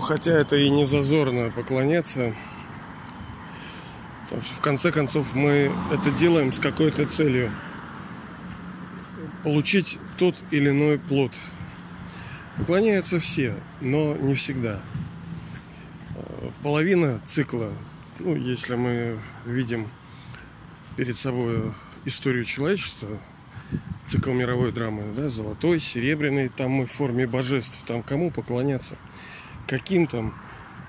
хотя 0.00 0.32
это 0.32 0.56
и 0.56 0.68
не 0.68 0.84
зазорно 0.84 1.50
поклоняться. 1.50 2.34
Потому 4.24 4.42
что 4.42 4.54
в 4.54 4.60
конце 4.60 4.92
концов 4.92 5.34
мы 5.34 5.72
это 5.92 6.10
делаем 6.10 6.52
с 6.52 6.58
какой-то 6.58 7.06
целью. 7.06 7.50
Получить 9.42 9.98
тот 10.18 10.34
или 10.50 10.70
иной 10.70 10.98
плод. 10.98 11.32
Поклоняются 12.56 13.20
все, 13.20 13.54
но 13.80 14.14
не 14.16 14.34
всегда. 14.34 14.80
Половина 16.62 17.20
цикла, 17.24 17.72
ну, 18.18 18.36
если 18.36 18.74
мы 18.74 19.18
видим 19.46 19.88
перед 20.96 21.16
собой 21.16 21.72
историю 22.04 22.44
человечества, 22.44 23.08
цикл 24.06 24.32
мировой 24.32 24.72
драмы, 24.72 25.04
да, 25.16 25.28
золотой, 25.28 25.80
серебряный, 25.80 26.48
там 26.48 26.72
мы 26.72 26.86
в 26.86 26.92
форме 26.92 27.26
божеств, 27.26 27.82
там 27.86 28.02
кому 28.02 28.30
поклоняться, 28.30 28.96
каким 29.70 30.08
там 30.08 30.34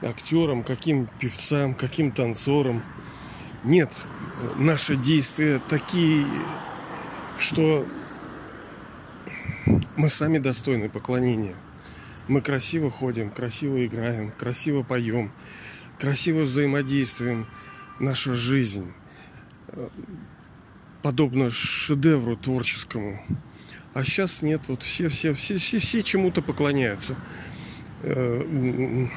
актерам, 0.02 0.64
каким 0.64 1.08
певцам, 1.20 1.76
каким 1.76 2.12
танцорам. 2.12 2.82
Нет, 3.64 3.92
наши 4.58 4.96
действия 4.96 5.62
такие, 5.70 6.26
что 7.38 7.86
мы 9.96 10.10
сами 10.10 10.40
достойны 10.40 10.90
поклонения. 10.90 11.56
Мы 12.28 12.42
красиво 12.42 12.90
ходим, 12.90 13.30
красиво 13.30 13.86
играем, 13.86 14.32
красиво 14.32 14.82
поем, 14.82 15.32
красиво 16.00 16.42
взаимодействуем. 16.42 17.46
Наша 18.00 18.34
жизнь 18.34 18.92
э, 19.68 19.90
подобно 21.04 21.52
шедевру 21.52 22.36
творческому. 22.36 23.22
А 23.94 24.04
сейчас 24.04 24.42
нет, 24.42 24.62
вот 24.68 24.82
все, 24.82 25.10
все, 25.10 25.36
все, 25.36 25.58
все, 25.58 25.80
все 25.80 26.02
чему-то 26.02 26.42
поклоняются. 26.42 27.16
Э, 28.04 29.08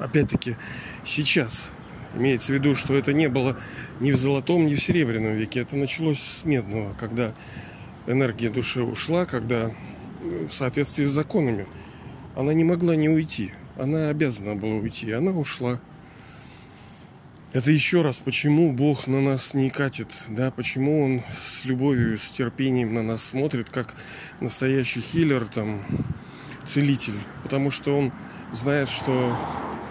опять-таки, 0.00 0.56
сейчас 1.04 1.70
имеется 2.14 2.52
в 2.52 2.54
виду, 2.56 2.74
что 2.74 2.94
это 2.94 3.12
не 3.12 3.28
было 3.28 3.56
ни 4.00 4.12
в 4.12 4.16
золотом, 4.16 4.66
ни 4.66 4.74
в 4.74 4.82
серебряном 4.82 5.34
веке. 5.34 5.60
Это 5.60 5.76
началось 5.76 6.20
с 6.20 6.44
медного, 6.44 6.94
когда 6.94 7.34
энергия 8.06 8.50
души 8.50 8.82
ушла, 8.82 9.26
когда 9.26 9.70
в 10.20 10.50
соответствии 10.50 11.04
с 11.04 11.10
законами 11.10 11.66
она 12.34 12.52
не 12.52 12.64
могла 12.64 12.96
не 12.96 13.08
уйти. 13.08 13.52
Она 13.76 14.10
обязана 14.10 14.54
была 14.54 14.74
уйти. 14.74 15.10
Она 15.12 15.32
ушла. 15.32 15.80
Это 17.52 17.72
еще 17.72 18.02
раз, 18.02 18.18
почему 18.18 18.72
Бог 18.72 19.08
на 19.08 19.20
нас 19.20 19.54
не 19.54 19.70
катит, 19.70 20.08
да, 20.28 20.52
почему 20.52 21.02
Он 21.02 21.22
с 21.42 21.64
любовью, 21.64 22.16
с 22.16 22.30
терпением 22.30 22.94
на 22.94 23.02
нас 23.02 23.24
смотрит, 23.24 23.70
как 23.70 23.96
настоящий 24.40 25.00
хиллер, 25.00 25.46
там, 25.46 25.82
целитель. 26.70 27.18
Потому 27.42 27.70
что 27.70 27.96
Он 27.96 28.12
знает, 28.52 28.88
что 28.88 29.36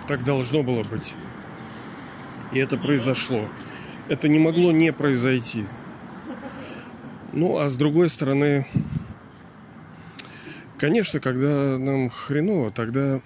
так 0.07 0.23
должно 0.23 0.63
было 0.63 0.83
быть. 0.83 1.15
И 2.51 2.59
это 2.59 2.77
произошло. 2.77 3.47
Это 4.07 4.27
не 4.27 4.39
могло 4.39 4.71
не 4.71 4.91
произойти. 4.91 5.65
Ну, 7.31 7.57
а 7.57 7.69
с 7.69 7.77
другой 7.77 8.09
стороны, 8.09 8.65
конечно, 10.79 11.19
когда 11.19 11.77
нам 11.77 12.09
хреново, 12.09 12.71
тогда 12.71 13.21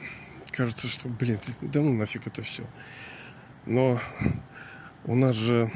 кажется, 0.51 0.87
что, 0.87 1.07
блин, 1.07 1.39
да 1.61 1.79
ну 1.79 1.93
нафиг 1.93 2.27
это 2.27 2.41
все. 2.41 2.63
Но 3.65 3.97
у 5.05 5.15
нас 5.15 5.35
же 5.35 5.71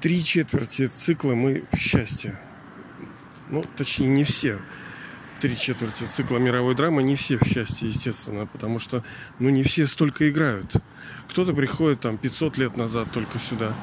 три 0.00 0.24
четверти 0.24 0.88
цикла 0.88 1.34
мы 1.34 1.62
в 1.70 1.76
счастье. 1.76 2.36
Ну, 3.48 3.64
точнее, 3.76 4.08
не 4.08 4.24
все. 4.24 4.58
Три 5.42 5.56
четверти 5.56 6.04
цикла 6.04 6.38
мировой 6.38 6.76
драмы 6.76 7.02
не 7.02 7.16
все 7.16 7.36
в 7.36 7.42
счастье, 7.44 7.88
естественно, 7.88 8.46
потому 8.46 8.78
что, 8.78 9.02
ну, 9.40 9.48
не 9.48 9.64
все 9.64 9.88
столько 9.88 10.30
играют. 10.30 10.76
Кто-то 11.28 11.52
приходит 11.52 11.98
там 11.98 12.16
500 12.16 12.58
лет 12.58 12.76
назад 12.76 13.08
только 13.10 13.40
сюда, 13.40 13.74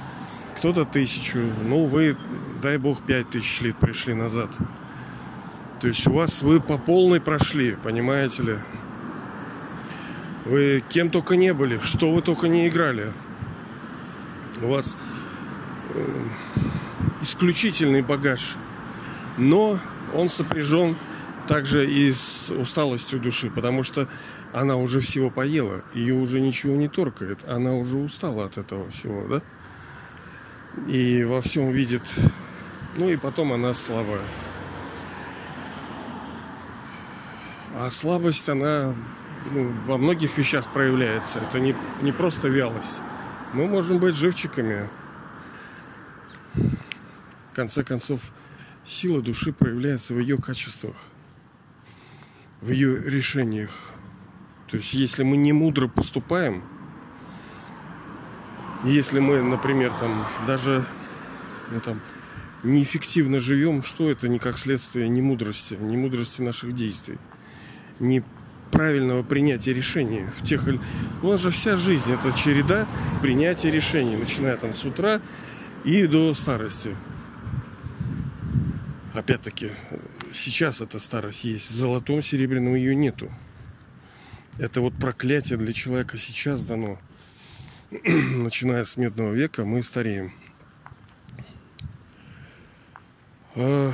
кто-то 0.55 0.85
тысячу. 0.85 1.39
Ну, 1.65 1.87
вы, 1.87 2.15
дай 2.61 2.77
бог, 2.77 3.05
пять 3.05 3.31
тысяч 3.31 3.59
лет 3.59 3.75
пришли 3.77 4.13
назад. 4.13 4.55
То 5.81 5.89
есть 5.89 6.07
у 6.07 6.13
вас 6.13 6.43
вы 6.43 6.61
по 6.61 6.77
полной 6.77 7.19
прошли, 7.19 7.75
понимаете 7.83 8.43
ли? 8.43 8.59
Вы 10.45 10.81
кем 10.87 11.09
только 11.09 11.35
не 11.35 11.53
были, 11.53 11.77
что 11.79 12.13
вы 12.13 12.21
только 12.21 12.47
не 12.47 12.69
играли. 12.69 13.11
У 14.61 14.69
вас 14.69 14.95
э, 15.93 16.23
исключительный 17.21 18.01
багаж. 18.01 18.55
Но 19.37 19.77
он 20.13 20.29
сопряжен 20.29 20.95
также 21.49 21.89
и 21.89 22.11
с 22.11 22.51
усталостью 22.51 23.19
души, 23.19 23.49
потому 23.49 23.81
что 23.81 24.07
она 24.53 24.75
уже 24.75 24.99
всего 24.99 25.31
поела, 25.31 25.83
ее 25.95 26.13
уже 26.13 26.39
ничего 26.39 26.75
не 26.75 26.87
торкает, 26.87 27.39
она 27.49 27.73
уже 27.73 27.97
устала 27.97 28.45
от 28.45 28.59
этого 28.59 28.87
всего, 28.91 29.27
да? 29.27 29.41
И 30.87 31.23
во 31.23 31.41
всем 31.41 31.71
видит, 31.71 32.03
ну 32.97 33.09
и 33.09 33.17
потом 33.17 33.51
она 33.51 33.73
слабая. 33.73 34.21
А 37.75 37.89
слабость, 37.89 38.47
она 38.47 38.93
ну, 39.51 39.73
во 39.87 39.97
многих 39.97 40.37
вещах 40.37 40.71
проявляется. 40.71 41.39
Это 41.39 41.59
не, 41.59 41.75
не 42.03 42.11
просто 42.11 42.47
вялость. 42.47 43.01
Мы 43.53 43.65
можем 43.65 43.97
быть 43.97 44.13
живчиками. 44.13 44.87
В 46.53 47.55
конце 47.55 47.83
концов, 47.83 48.21
сила 48.85 49.19
души 49.23 49.51
проявляется 49.51 50.13
в 50.13 50.19
ее 50.19 50.37
качествах, 50.37 50.95
в 52.61 52.71
ее 52.71 53.01
решениях. 53.03 53.71
То 54.67 54.77
есть, 54.77 54.93
если 54.93 55.23
мы 55.23 55.37
не 55.37 55.53
мудро 55.53 55.87
поступаем, 55.87 56.63
если 58.83 59.19
мы, 59.19 59.41
например, 59.41 59.91
там 59.99 60.25
даже 60.47 60.85
ну, 61.71 61.79
там, 61.81 62.01
неэффективно 62.63 63.39
живем, 63.39 63.83
что 63.83 64.09
это 64.09 64.27
не 64.27 64.39
как 64.39 64.57
следствие 64.57 65.09
не 65.09 65.21
мудрости, 65.21 65.75
не 65.75 65.97
мудрости 65.97 66.41
наших 66.41 66.73
действий, 66.73 67.17
не 67.99 68.23
правильного 68.71 69.23
принятия 69.23 69.73
решений 69.73 70.25
в 70.39 70.45
тех. 70.45 70.63
У 71.23 71.27
нас 71.27 71.41
же 71.41 71.49
вся 71.51 71.75
жизнь 71.75 72.11
это 72.11 72.31
череда 72.37 72.87
принятия 73.21 73.71
решений, 73.71 74.15
начиная 74.15 74.57
там 74.57 74.73
с 74.73 74.85
утра 74.85 75.21
и 75.83 76.05
до 76.07 76.33
старости. 76.33 76.95
Опять-таки, 79.13 79.71
сейчас 80.33 80.81
эта 80.81 80.99
старость 80.99 81.43
есть. 81.43 81.69
В 81.69 81.73
золотом, 81.73 82.21
серебряном 82.21 82.75
ее 82.75 82.95
нету. 82.95 83.31
Это 84.57 84.81
вот 84.81 84.93
проклятие 84.95 85.57
для 85.57 85.73
человека 85.73 86.17
сейчас 86.17 86.63
дано. 86.63 86.99
Начиная 87.91 88.83
с 88.83 88.97
медного 88.97 89.33
века 89.33 89.65
мы 89.65 89.83
стареем. 89.83 90.33
А, 93.55 93.91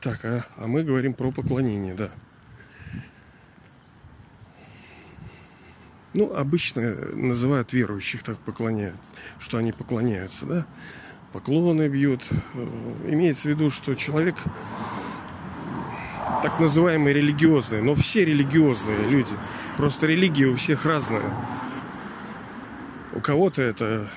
так, 0.00 0.24
а, 0.24 0.44
а 0.56 0.66
мы 0.66 0.84
говорим 0.84 1.14
про 1.14 1.30
поклонение, 1.32 1.94
да. 1.94 2.10
Ну, 6.14 6.34
обычно 6.34 6.82
называют 7.14 7.72
верующих 7.72 8.22
так 8.22 8.38
поклоняются, 8.38 9.14
что 9.38 9.56
они 9.58 9.72
поклоняются, 9.72 10.44
да? 10.46 10.66
Поклоны 11.32 11.88
бьют. 11.88 12.28
Э, 12.54 13.08
имеется 13.08 13.48
в 13.48 13.52
виду, 13.52 13.70
что 13.70 13.94
человек 13.94 14.36
так 16.42 16.58
называемый 16.58 17.12
религиозный, 17.12 17.80
но 17.82 17.94
все 17.94 18.24
религиозные 18.24 19.08
люди. 19.08 19.36
Просто 19.76 20.06
религия 20.06 20.46
у 20.46 20.56
всех 20.56 20.84
разная. 20.84 21.22
У 23.14 23.20
кого-то 23.20 23.62
это 23.62 24.08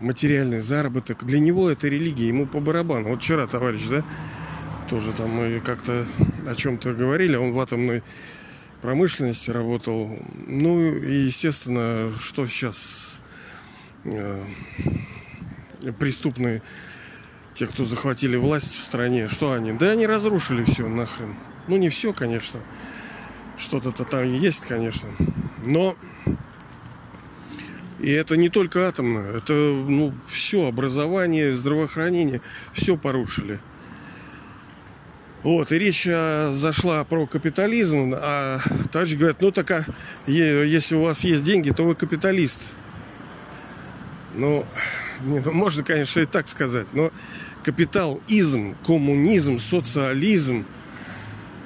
материальный 0.00 0.60
заработок. 0.60 1.24
Для 1.24 1.38
него 1.38 1.70
это 1.70 1.88
религия, 1.88 2.28
ему 2.28 2.46
по 2.46 2.60
барабану. 2.60 3.10
Вот 3.10 3.22
вчера 3.22 3.46
товарищ, 3.46 3.86
да, 3.88 4.04
тоже 4.88 5.12
там 5.12 5.30
мы 5.30 5.60
как-то 5.60 6.06
о 6.46 6.54
чем-то 6.54 6.92
говорили, 6.94 7.36
он 7.36 7.52
в 7.52 7.60
атомной 7.60 8.02
промышленности 8.82 9.50
работал. 9.50 10.16
Ну 10.46 10.94
и, 10.94 11.22
естественно, 11.22 12.12
что 12.18 12.46
сейчас 12.46 13.18
э, 14.04 14.44
преступные, 15.98 16.62
те, 17.56 17.66
кто 17.66 17.84
захватили 17.84 18.36
власть 18.36 18.76
в 18.76 18.82
стране, 18.82 19.28
что 19.28 19.52
они? 19.52 19.72
Да 19.72 19.90
они 19.90 20.06
разрушили 20.06 20.62
все 20.64 20.86
нахрен. 20.88 21.34
Ну 21.68 21.76
не 21.78 21.88
все, 21.88 22.12
конечно. 22.12 22.60
Что-то-то 23.56 24.04
там 24.04 24.30
есть, 24.32 24.60
конечно. 24.60 25.08
Но 25.64 25.96
и 27.98 28.10
это 28.10 28.36
не 28.36 28.50
только 28.50 28.86
атомное, 28.86 29.38
это 29.38 29.54
ну, 29.54 30.12
все, 30.26 30.66
образование, 30.68 31.54
здравоохранение, 31.54 32.42
все 32.72 32.98
порушили. 32.98 33.58
Вот, 35.42 35.72
и 35.72 35.78
речь 35.78 36.06
а, 36.10 36.52
зашла 36.52 37.04
про 37.04 37.26
капитализм, 37.26 38.14
а 38.16 38.58
товарищ 38.92 39.14
говорит, 39.14 39.40
ну 39.40 39.50
так, 39.50 39.70
а, 39.70 39.84
если 40.26 40.94
у 40.94 41.02
вас 41.02 41.24
есть 41.24 41.42
деньги, 41.42 41.70
то 41.70 41.84
вы 41.84 41.94
капиталист. 41.94 42.74
Ну, 44.34 44.66
ну, 45.22 45.52
можно, 45.52 45.82
конечно, 45.82 46.20
и 46.20 46.26
так 46.26 46.48
сказать, 46.48 46.86
но 46.92 47.10
капитализм, 47.62 48.76
коммунизм, 48.84 49.58
социализм, 49.58 50.64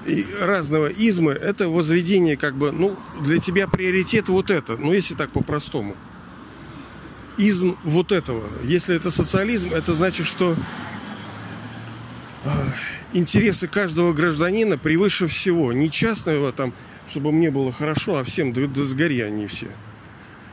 и 0.06 0.26
разного 0.40 0.88
измы, 0.88 1.32
это 1.32 1.68
возведение 1.68 2.36
как 2.36 2.56
бы, 2.56 2.72
ну, 2.72 2.96
для 3.20 3.38
тебя 3.38 3.68
приоритет 3.68 4.28
вот 4.28 4.50
это, 4.50 4.76
ну, 4.76 4.92
если 4.92 5.14
так 5.14 5.30
по-простому. 5.30 5.94
Изм 7.36 7.76
вот 7.84 8.12
этого. 8.12 8.42
Если 8.64 8.94
это 8.94 9.10
социализм, 9.10 9.72
это 9.72 9.94
значит, 9.94 10.26
что 10.26 10.56
э, 12.44 12.48
интересы 13.12 13.66
каждого 13.68 14.12
гражданина 14.12 14.78
превыше 14.78 15.26
всего. 15.26 15.72
Не 15.72 15.90
частного 15.90 16.52
там, 16.52 16.72
чтобы 17.08 17.32
мне 17.32 17.50
было 17.50 17.72
хорошо, 17.72 18.16
а 18.16 18.24
всем 18.24 18.52
да, 18.52 18.66
да 18.66 18.84
сгори 18.84 19.20
они 19.20 19.46
все. 19.46 19.68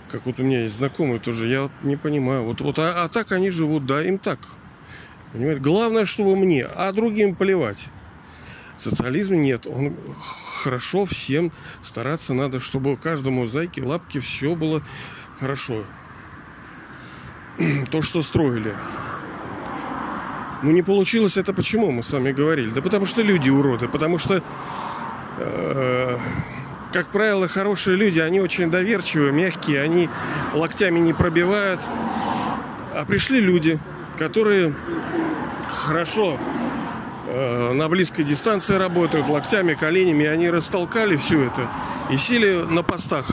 Как 0.09 0.25
вот 0.25 0.39
у 0.39 0.43
меня 0.43 0.63
есть 0.63 0.75
знакомые 0.75 1.19
тоже, 1.19 1.47
я 1.47 1.63
вот 1.63 1.71
не 1.83 1.97
понимаю. 1.97 2.43
Вот, 2.43 2.61
вот, 2.61 2.79
а, 2.79 3.03
а 3.03 3.09
так 3.09 3.31
они 3.31 3.49
живут, 3.49 3.85
да, 3.85 4.03
им 4.03 4.17
так. 4.17 4.39
Понимаете? 5.33 5.61
Главное, 5.61 6.05
чтобы 6.05 6.35
мне, 6.35 6.65
а 6.65 6.91
другим 6.93 7.35
плевать. 7.35 7.89
Социализм 8.77 9.35
нет. 9.35 9.67
Он 9.67 9.95
хорошо 10.63 11.05
всем 11.05 11.51
стараться 11.81 12.33
надо, 12.33 12.59
чтобы 12.59 12.95
каждому 12.95 13.47
зайке, 13.47 13.83
лапке 13.83 14.19
все 14.19 14.55
было 14.55 14.81
хорошо. 15.35 15.83
То, 17.91 18.01
что 18.01 18.21
строили. 18.21 18.73
Ну 20.63 20.71
не 20.71 20.81
получилось 20.81 21.37
это 21.37 21.53
почему, 21.53 21.91
мы 21.91 22.01
с 22.01 22.11
вами 22.11 22.31
говорили? 22.31 22.69
Да 22.69 22.81
потому 22.81 23.05
что 23.05 23.21
люди 23.21 23.49
уроды, 23.49 23.87
потому 23.87 24.17
что 24.17 24.41
э, 25.37 26.17
как 26.91 27.07
правило, 27.07 27.47
хорошие 27.47 27.97
люди, 27.97 28.19
они 28.19 28.39
очень 28.39 28.71
доверчивые, 28.71 29.31
мягкие, 29.31 29.81
они 29.81 30.09
локтями 30.53 30.99
не 30.99 31.13
пробивают. 31.13 31.81
А 32.93 33.05
пришли 33.05 33.39
люди, 33.39 33.79
которые 34.17 34.73
хорошо 35.69 36.39
э, 37.27 37.73
на 37.73 37.87
близкой 37.89 38.23
дистанции 38.23 38.75
работают, 38.75 39.27
локтями, 39.27 39.73
коленями, 39.73 40.23
и 40.23 40.27
они 40.27 40.49
растолкали 40.49 41.15
все 41.17 41.45
это 41.45 41.67
и 42.09 42.17
сели 42.17 42.63
на 42.63 42.83
постах. 42.83 43.31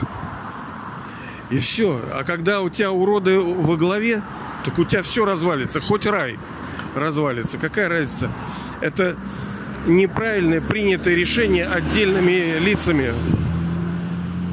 И 1.50 1.58
все. 1.58 2.00
А 2.12 2.24
когда 2.24 2.60
у 2.60 2.68
тебя 2.68 2.90
уроды 2.90 3.38
во 3.38 3.76
главе, 3.76 4.22
так 4.64 4.78
у 4.78 4.84
тебя 4.84 5.02
все 5.02 5.24
развалится, 5.24 5.80
хоть 5.80 6.06
рай 6.06 6.38
развалится. 6.94 7.58
Какая 7.58 7.88
разница? 7.88 8.30
Это 8.80 9.16
неправильное 9.86 10.60
принятое 10.60 11.14
решение 11.14 11.66
отдельными 11.66 12.58
лицами. 12.58 13.12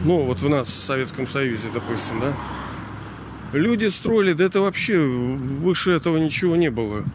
Ну, 0.04 0.24
вот 0.24 0.42
в 0.42 0.50
нас, 0.50 0.68
в 0.68 0.74
Советском 0.74 1.28
Союзе, 1.28 1.70
допустим, 1.72 2.20
да? 2.20 2.34
Люди 3.54 3.86
строили, 3.86 4.34
да 4.34 4.46
это 4.46 4.60
вообще 4.60 4.98
выше 4.98 5.92
этого 5.92 6.18
ничего 6.18 6.56
не 6.56 6.72
было. 6.72 7.06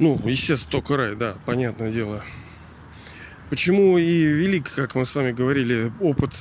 Ну, 0.00 0.20
естественно, 0.24 0.72
только 0.72 0.96
рай, 0.96 1.14
да, 1.14 1.36
понятное 1.46 1.92
дело. 1.92 2.20
Почему 3.48 3.96
и 3.96 4.24
велик, 4.24 4.72
как 4.74 4.96
мы 4.96 5.04
с 5.04 5.14
вами 5.14 5.30
говорили, 5.30 5.92
опыт 6.00 6.32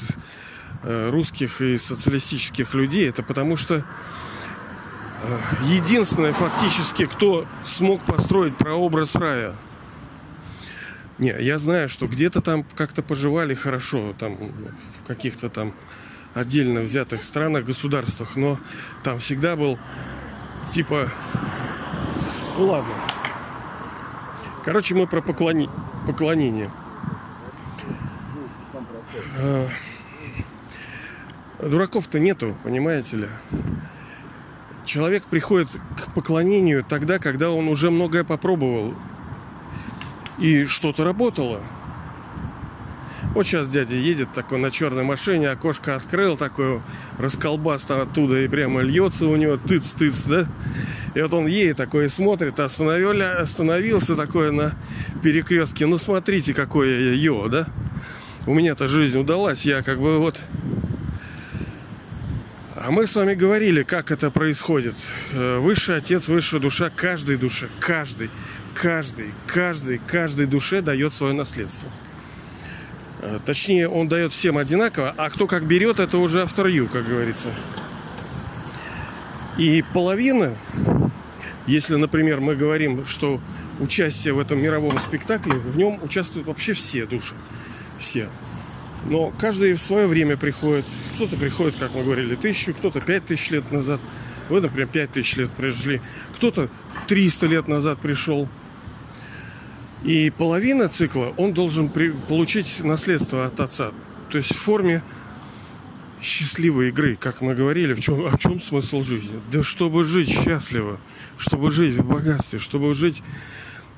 э, 0.82 1.10
русских 1.12 1.62
и 1.62 1.78
социалистических 1.78 2.74
людей, 2.74 3.08
это 3.08 3.22
потому 3.22 3.58
что 3.58 3.76
э, 3.76 3.84
единственное 5.66 6.34
фактически, 6.34 7.06
кто 7.06 7.46
смог 7.64 8.02
построить 8.02 8.58
прообраз 8.58 9.16
рая– 9.16 9.54
не, 11.22 11.36
я 11.40 11.60
знаю, 11.60 11.88
что 11.88 12.08
где-то 12.08 12.42
там 12.42 12.66
как-то 12.76 13.04
поживали 13.04 13.54
хорошо, 13.54 14.14
там 14.18 14.38
в 14.38 15.08
каких-то 15.08 15.50
там 15.50 15.76
отдельно 16.34 16.82
взятых 16.82 17.24
странах, 17.24 17.64
государствах, 17.64 18.36
но 18.36 18.58
там 19.04 19.20
всегда 19.20 19.56
был 19.56 19.78
типа... 20.72 21.08
Ну 22.58 22.66
ладно. 22.66 22.94
Короче, 24.64 24.96
мы 24.96 25.06
про 25.06 25.22
поклони... 25.22 25.70
поклонение. 26.08 26.72
А, 29.38 29.68
дураков-то 31.60 32.20
нету, 32.20 32.58
понимаете 32.64 33.18
ли. 33.18 33.30
Человек 34.86 35.26
приходит 35.26 35.70
к 35.70 36.16
поклонению 36.16 36.84
тогда, 36.84 37.20
когда 37.20 37.52
он 37.52 37.68
уже 37.68 37.92
многое 37.92 38.24
попробовал 38.24 38.96
и 40.40 40.66
что-то 40.66 41.04
работало. 41.04 41.62
Вот 43.34 43.46
сейчас 43.46 43.70
дядя 43.70 43.96
едет 43.96 44.34
такой 44.34 44.60
на 44.60 44.72
черной 44.72 45.04
машине, 45.04 45.50
окошко 45.50 45.96
открыл, 45.96 46.36
такой 46.36 46.82
расколбас 47.18 47.90
оттуда 47.90 48.42
и 48.42 48.48
прямо 48.48 48.82
льется 48.82 49.26
у 49.26 49.36
него 49.38 49.56
тыц-тыц, 49.56 50.26
да? 50.28 50.48
И 51.16 51.22
вот 51.22 51.34
он 51.34 51.48
едет 51.48 51.78
такой 51.78 52.08
и 52.08 52.10
смотрит, 52.10 52.60
остановили, 52.60 53.22
остановился 53.22 54.16
такой 54.16 54.52
на 54.52 54.74
перекрестке. 55.24 55.86
Ну 55.86 55.98
смотрите, 55.98 56.54
какое 56.54 57.14
йо, 57.14 57.48
да? 57.48 57.68
У 58.48 58.54
меня-то 58.54 58.88
жизнь 58.88 59.18
удалась, 59.18 59.66
я 59.66 59.82
как 59.82 60.00
бы 60.00 60.18
вот... 60.20 60.42
А 62.76 62.90
мы 62.90 63.06
с 63.06 63.16
вами 63.16 63.36
говорили, 63.36 63.84
как 63.84 64.10
это 64.10 64.32
происходит. 64.32 64.96
Э, 65.34 65.60
высший 65.60 65.98
отец, 65.98 66.28
высшая 66.28 66.60
душа 66.60 66.90
каждой 66.90 67.38
душе, 67.38 67.70
каждый 67.80 68.32
каждый, 68.74 69.32
каждый, 69.48 70.00
каждой 70.00 70.46
душе 70.46 70.82
дает 70.82 71.14
свое 71.14 71.34
наследство. 71.34 71.90
Э, 73.22 73.40
точнее, 73.46 73.88
он 73.88 74.08
дает 74.08 74.32
всем 74.32 74.58
одинаково, 74.58 75.14
а 75.18 75.30
кто 75.30 75.48
как 75.48 75.66
берет, 75.66 76.00
это 76.00 76.18
уже 76.18 76.42
автор 76.42 76.68
ю, 76.68 76.88
как 76.88 77.08
говорится. 77.08 77.50
И 79.58 79.84
половина, 79.94 80.56
если, 81.68 81.96
например, 81.96 82.40
мы 82.40 82.56
говорим, 82.56 83.06
что 83.06 83.40
участие 83.80 84.34
в 84.34 84.40
этом 84.40 84.62
мировом 84.62 84.98
спектакле, 85.00 85.56
в 85.56 85.78
нем 85.78 86.00
участвуют 86.04 86.48
вообще 86.48 86.74
все 86.74 87.06
души. 87.06 87.36
Все. 88.00 88.30
Но 89.06 89.34
каждый 89.40 89.74
в 89.74 89.82
свое 89.82 90.08
время 90.08 90.38
приходит. 90.38 90.86
Кто-то 91.16 91.36
приходит, 91.36 91.76
как 91.78 91.94
мы 91.94 92.04
говорили, 92.04 92.36
тысячу, 92.36 92.74
кто-то 92.74 93.02
пять 93.02 93.26
тысяч 93.26 93.50
лет 93.50 93.72
назад. 93.72 94.00
Вы, 94.50 94.62
например, 94.62 94.88
пять 94.88 95.12
тысяч 95.12 95.36
лет 95.36 95.50
пришли. 95.52 96.02
Кто-то 96.36 96.70
300 97.08 97.48
лет 97.48 97.68
назад 97.68 98.00
пришел. 98.00 98.48
И 100.04 100.32
половина 100.32 100.90
цикла 100.90 101.34
он 101.38 101.54
должен 101.54 101.90
при, 101.90 102.12
получить 102.12 102.84
наследство 102.84 103.46
от 103.46 103.60
отца. 103.60 103.92
То 104.30 104.38
есть 104.38 104.54
в 104.54 104.58
форме 104.58 105.04
счастливой 106.22 106.90
игры, 106.90 107.16
как 107.16 107.42
мы 107.42 107.54
говорили, 107.56 107.94
в 107.94 108.00
чем, 108.00 108.28
в 108.28 108.38
чем 108.38 108.60
смысл 108.60 109.04
жизни? 109.04 109.40
Да 109.52 109.64
чтобы 109.64 110.04
жить 110.04 110.30
счастливо, 110.30 111.00
чтобы 111.38 111.72
жить 111.72 111.96
в 111.96 112.06
богатстве, 112.06 112.60
чтобы 112.60 112.94
жить 112.94 113.24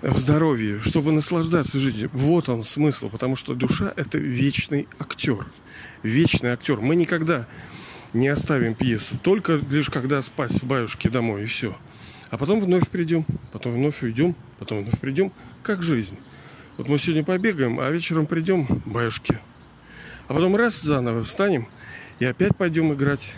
в 0.02 0.18
здоровье, 0.18 0.82
чтобы 0.82 1.14
наслаждаться 1.14 1.80
жизнью. 1.80 2.10
Вот 2.14 2.50
он 2.50 2.64
смысл, 2.64 3.10
потому 3.10 3.36
что 3.38 3.56
душа– 3.56 3.94
это 3.96 4.18
вечный 4.18 4.88
актер. 5.00 5.46
Вечный 6.02 6.52
актер. 6.52 6.82
Мы 6.82 6.96
никогда 6.96 7.48
не 8.12 8.28
оставим 8.28 8.76
пьесу, 8.76 9.18
только 9.22 9.60
лишь 9.70 9.90
когда 9.90 10.22
спать 10.22 10.52
в 10.52 10.64
баюшке 10.64 11.10
домой, 11.10 11.44
и 11.44 11.46
все. 11.46 11.76
А 12.34 12.38
потом 12.40 12.60
вновь 12.62 12.90
придем, 12.90 13.28
потом 13.52 13.74
вновь 13.74 14.02
уйдем, 14.02 14.36
потом 14.58 14.82
вновь 14.82 15.00
придем, 15.00 15.32
как 15.62 15.84
жизнь. 15.84 16.18
Вот 16.78 16.90
мы 16.90 16.98
сегодня 16.98 17.24
побегаем, 17.24 17.80
а 17.80 17.92
вечером 17.92 18.26
придем, 18.26 18.66
баюшки. 18.88 19.38
А 20.28 20.34
потом 20.34 20.56
раз 20.56 20.82
заново 20.82 21.24
встанем 21.24 21.68
и 22.18 22.26
опять 22.26 22.58
пойдем 22.58 22.92
играть. 22.92 23.36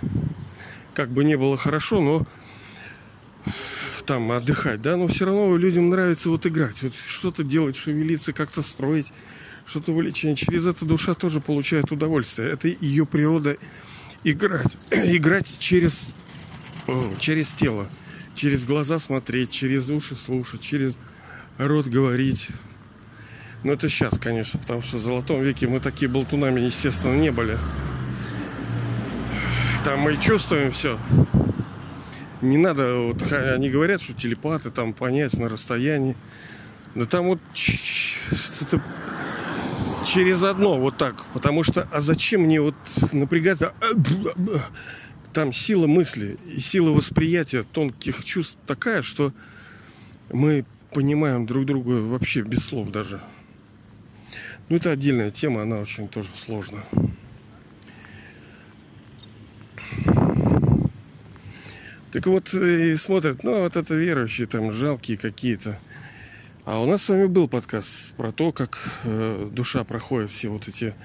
Как 0.94 1.10
бы 1.10 1.26
не 1.26 1.36
было 1.36 1.58
хорошо, 1.58 2.00
но 2.00 2.26
там 4.06 4.32
отдыхать, 4.32 4.82
да, 4.82 4.96
но 4.96 5.10
все 5.10 5.26
равно 5.26 5.58
людям 5.58 5.90
нравится 5.90 6.30
вот 6.30 6.46
играть, 6.46 6.82
вот 6.82 6.94
что-то 6.96 7.44
делать, 7.44 7.76
шевелиться, 7.76 8.32
как-то 8.32 8.62
строить, 8.62 9.12
что-то 9.66 9.92
увлечение. 9.92 10.38
Через 10.38 10.68
это 10.68 10.86
душа 10.86 11.16
тоже 11.16 11.42
получает 11.42 11.92
удовольствие. 11.92 12.50
Это 12.50 12.70
ее 12.70 13.06
природа 13.06 13.58
играть, 14.24 14.78
играть 14.90 15.54
через, 15.60 16.08
через 17.20 17.52
тело 17.52 17.90
через 18.36 18.66
глаза 18.66 19.00
смотреть, 19.00 19.52
через 19.52 19.90
уши 19.90 20.16
слушать, 20.16 20.62
через 20.62 20.98
рот 21.58 21.88
говорить. 21.88 22.50
Но 23.64 23.74
это 23.74 23.90
сейчас, 23.90 24.20
конечно, 24.20 24.60
потому 24.60 24.82
что 24.82 24.98
в 24.98 25.02
золотом 25.02 25.42
веке 25.42 25.68
мы 25.68 25.80
такие 25.80 26.08
болтунами, 26.08 26.60
естественно, 26.62 27.16
не 27.16 27.32
были. 27.32 27.58
Там 29.84 30.00
мы 30.00 30.18
чувствуем 30.18 30.72
все. 30.72 31.00
Не 32.42 32.58
надо, 32.58 32.96
вот 32.98 33.32
они 33.32 33.70
говорят, 33.70 34.02
что 34.02 34.14
телепаты 34.14 34.70
там 34.70 34.94
понять 34.94 35.34
на 35.34 35.50
расстоянии. 35.50 36.16
Да 36.94 37.06
там 37.06 37.26
вот 37.26 37.40
это 38.62 38.82
через 40.06 40.44
одно 40.44 40.80
вот 40.80 40.98
так. 40.98 41.26
Потому 41.34 41.64
что, 41.64 41.88
а 41.92 42.02
зачем 42.02 42.42
мне 42.42 42.62
вот 42.62 42.76
напрягаться? 43.12 43.74
Там 45.36 45.52
сила 45.52 45.86
мысли 45.86 46.38
и 46.46 46.62
сила 46.62 46.92
восприятия 46.92 47.64
тонких 47.64 48.24
чувств 48.24 48.58
такая, 48.66 49.02
что 49.02 49.34
мы 50.32 50.64
понимаем 50.94 51.46
друг 51.46 51.66
друга 51.66 51.96
вообще 51.96 52.42
без 52.42 52.64
слов 52.64 52.90
даже. 52.90 53.20
Ну, 54.70 54.78
это 54.78 54.92
отдельная 54.92 55.32
тема, 55.32 55.64
она 55.64 55.80
очень 55.80 56.08
тоже 56.08 56.30
сложная. 56.34 56.86
Так 62.14 62.28
вот, 62.28 62.54
и 62.54 62.96
смотрят, 62.96 63.44
ну, 63.44 63.60
вот 63.60 63.76
это 63.76 63.94
верующие, 63.94 64.48
там, 64.48 64.72
жалкие 64.72 65.18
какие-то. 65.18 65.78
А 66.64 66.82
у 66.82 66.88
нас 66.88 67.04
с 67.04 67.10
вами 67.10 67.26
был 67.26 67.50
подкаст 67.50 68.14
про 68.14 68.32
то, 68.32 68.54
как 68.54 68.78
э, 69.04 69.50
душа 69.52 69.84
проходит 69.84 70.32
все 70.32 70.48
вот 70.48 70.70
эти 70.70 70.96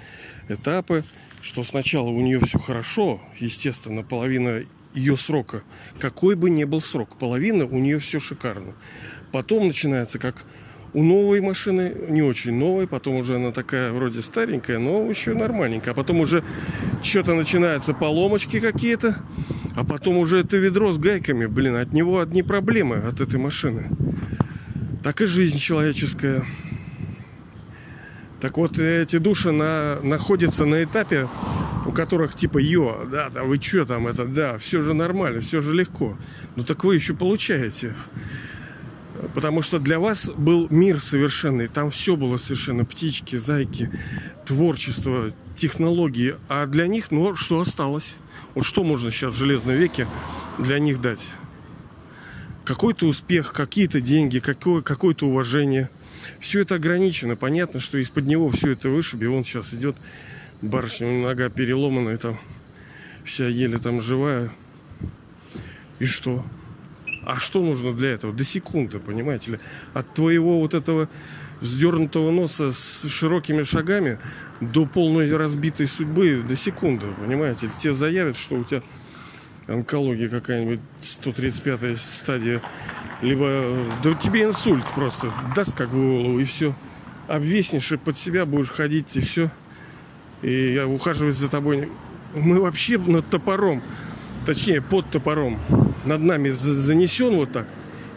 этапы, 0.49 1.03
что 1.43 1.63
сначала 1.63 2.09
у 2.09 2.21
нее 2.21 2.41
все 2.41 2.59
хорошо, 2.59 3.21
естественно, 3.39 4.03
половина 4.03 4.63
ее 4.95 5.17
срока, 5.17 5.63
какой 5.99 6.35
бы 6.35 6.51
ни 6.51 6.65
был 6.65 6.81
срок, 6.81 7.17
половина 7.17 7.65
у 7.65 7.79
нее 7.79 7.99
все 7.99 8.21
шикарно. 8.21 8.75
Потом 9.33 9.69
начинается 9.69 10.19
как 10.19 10.45
у 10.93 11.03
новой 11.03 11.41
машины, 11.41 11.95
не 12.09 12.23
очень 12.23 12.53
новой, 12.53 12.89
потом 12.89 13.17
уже 13.17 13.37
она 13.37 13.53
такая 13.53 13.93
вроде 13.93 14.23
старенькая, 14.23 14.79
но 14.79 15.09
еще 15.09 15.35
нормальненькая. 15.35 15.93
А 15.93 15.95
потом 15.95 16.21
уже 16.21 16.43
что-то 17.03 17.35
начинаются 17.35 17.95
поломочки 17.95 18.59
какие-то, 18.59 19.17
а 19.77 19.85
потом 19.85 20.19
уже 20.19 20.41
это 20.41 20.57
ведро 20.57 20.93
с 20.93 20.99
гайками, 20.99 21.47
блин, 21.47 21.77
от 21.77 21.93
него 21.93 22.19
одни 22.19 22.43
проблемы, 22.43 22.97
от 22.97 23.21
этой 23.21 23.39
машины. 23.39 23.85
Так 25.05 25.21
и 25.21 25.27
жизнь 25.27 25.59
человеческая. 25.59 26.45
Так 28.41 28.57
вот, 28.57 28.79
эти 28.79 29.19
души 29.19 29.53
на, 29.53 30.01
находятся 30.03 30.65
на 30.65 30.83
этапе, 30.83 31.29
у 31.85 31.93
которых 31.93 32.35
типа, 32.35 32.59
йо, 32.59 33.07
да, 33.11 33.29
да, 33.29 33.45
вы 33.45 33.61
что 33.61 33.85
там, 33.85 34.07
это, 34.07 34.25
да, 34.25 34.59
все 34.59 34.81
же 34.81 34.95
нормально, 34.95 35.41
все 35.41 35.61
же 35.61 35.75
легко. 35.75 36.17
Ну 36.57 36.65
так 36.65 36.83
вы 36.85 36.95
еще 36.95 37.15
получаете. 37.15 37.95
Потому 39.35 39.61
что 39.61 39.79
для 39.79 39.99
вас 39.99 40.31
был 40.31 40.67
мир 40.71 41.01
совершенный. 41.01 41.69
Там 41.69 41.91
все 41.91 42.17
было 42.17 42.39
совершенно. 42.39 42.87
Птички, 42.87 43.37
зайки, 43.37 43.91
творчество, 44.47 45.31
технологии. 45.55 46.37
А 46.49 46.67
для 46.67 46.87
них, 46.87 47.11
ну, 47.11 47.37
что 47.37 47.61
осталось? 47.61 48.17
Вот 48.55 48.65
что 48.65 48.83
можно 48.83 49.11
сейчас 49.11 49.35
в 49.35 49.37
железном 49.37 49.77
веке 49.77 50.07
для 50.59 50.79
них 50.79 51.03
дать? 51.03 51.27
Какой-то 52.65 53.07
успех, 53.07 53.53
какие-то 53.53 54.01
деньги, 54.01 54.39
какое, 54.39 54.81
какое-то 54.81 55.27
уважение. 55.27 55.91
Все 56.39 56.61
это 56.61 56.77
ограничено. 56.77 57.37
Понятно, 57.37 57.81
что 57.81 57.99
из-под 57.99 58.27
него 58.27 58.51
все 58.51 58.73
это 58.73 58.89
вышиби. 58.89 59.27
Он 59.27 59.45
сейчас 59.45 59.75
идет, 59.75 59.97
барышня, 60.63 61.23
нога 61.23 61.49
переломанная, 61.49 62.17
там 62.17 62.39
вся 63.25 63.47
еле 63.47 63.79
там 63.79 64.01
живая. 64.01 64.53
И 65.99 66.05
что? 66.05 66.45
А 67.25 67.39
что 67.39 67.63
нужно 67.63 67.93
для 67.93 68.11
этого? 68.11 68.33
До 68.33 68.45
секунды, 68.45 68.99
понимаете 68.99 69.53
ли? 69.53 69.59
От 69.93 70.15
твоего 70.15 70.61
вот 70.61 70.75
этого 70.75 71.09
вздернутого 71.61 72.31
носа 72.31 72.73
с 72.73 73.07
широкими 73.09 73.63
шагами 73.63 74.19
до 74.61 74.87
полной 74.87 75.31
разбитой 75.37 75.87
судьбы 75.87 76.43
до 76.47 76.57
секунды, 76.57 77.07
понимаете? 77.21 77.71
Тебе 77.79 77.93
заявят, 77.93 78.39
что 78.39 78.57
у 78.57 78.65
тебя 78.65 78.83
онкология 79.71 80.29
какая-нибудь 80.29 80.81
135 81.01 81.99
стадия, 81.99 82.61
либо 83.23 83.77
да 84.03 84.15
тебе 84.15 84.45
инсульт 84.45 84.85
просто 84.95 85.33
даст 85.55 85.77
как 85.77 85.91
голову 85.91 86.39
и 86.41 86.45
все. 86.45 86.75
Обвеснешь 87.29 87.93
и 87.93 87.97
под 87.97 88.17
себя 88.17 88.45
будешь 88.45 88.71
ходить 88.71 89.17
и 89.17 89.21
все. 89.21 89.51
И 90.43 90.75
я 90.75 90.89
ухаживать 90.89 91.37
за 91.37 91.49
тобой. 91.49 91.89
Мы 92.35 92.61
вообще 92.61 92.99
над 92.99 93.29
топором, 93.29 93.83
точнее 94.45 94.83
под 94.83 95.09
топором 95.11 95.59
над 96.05 96.21
нами 96.21 96.51
занесен 96.51 97.35
вот 97.35 97.53
так, 97.53 97.69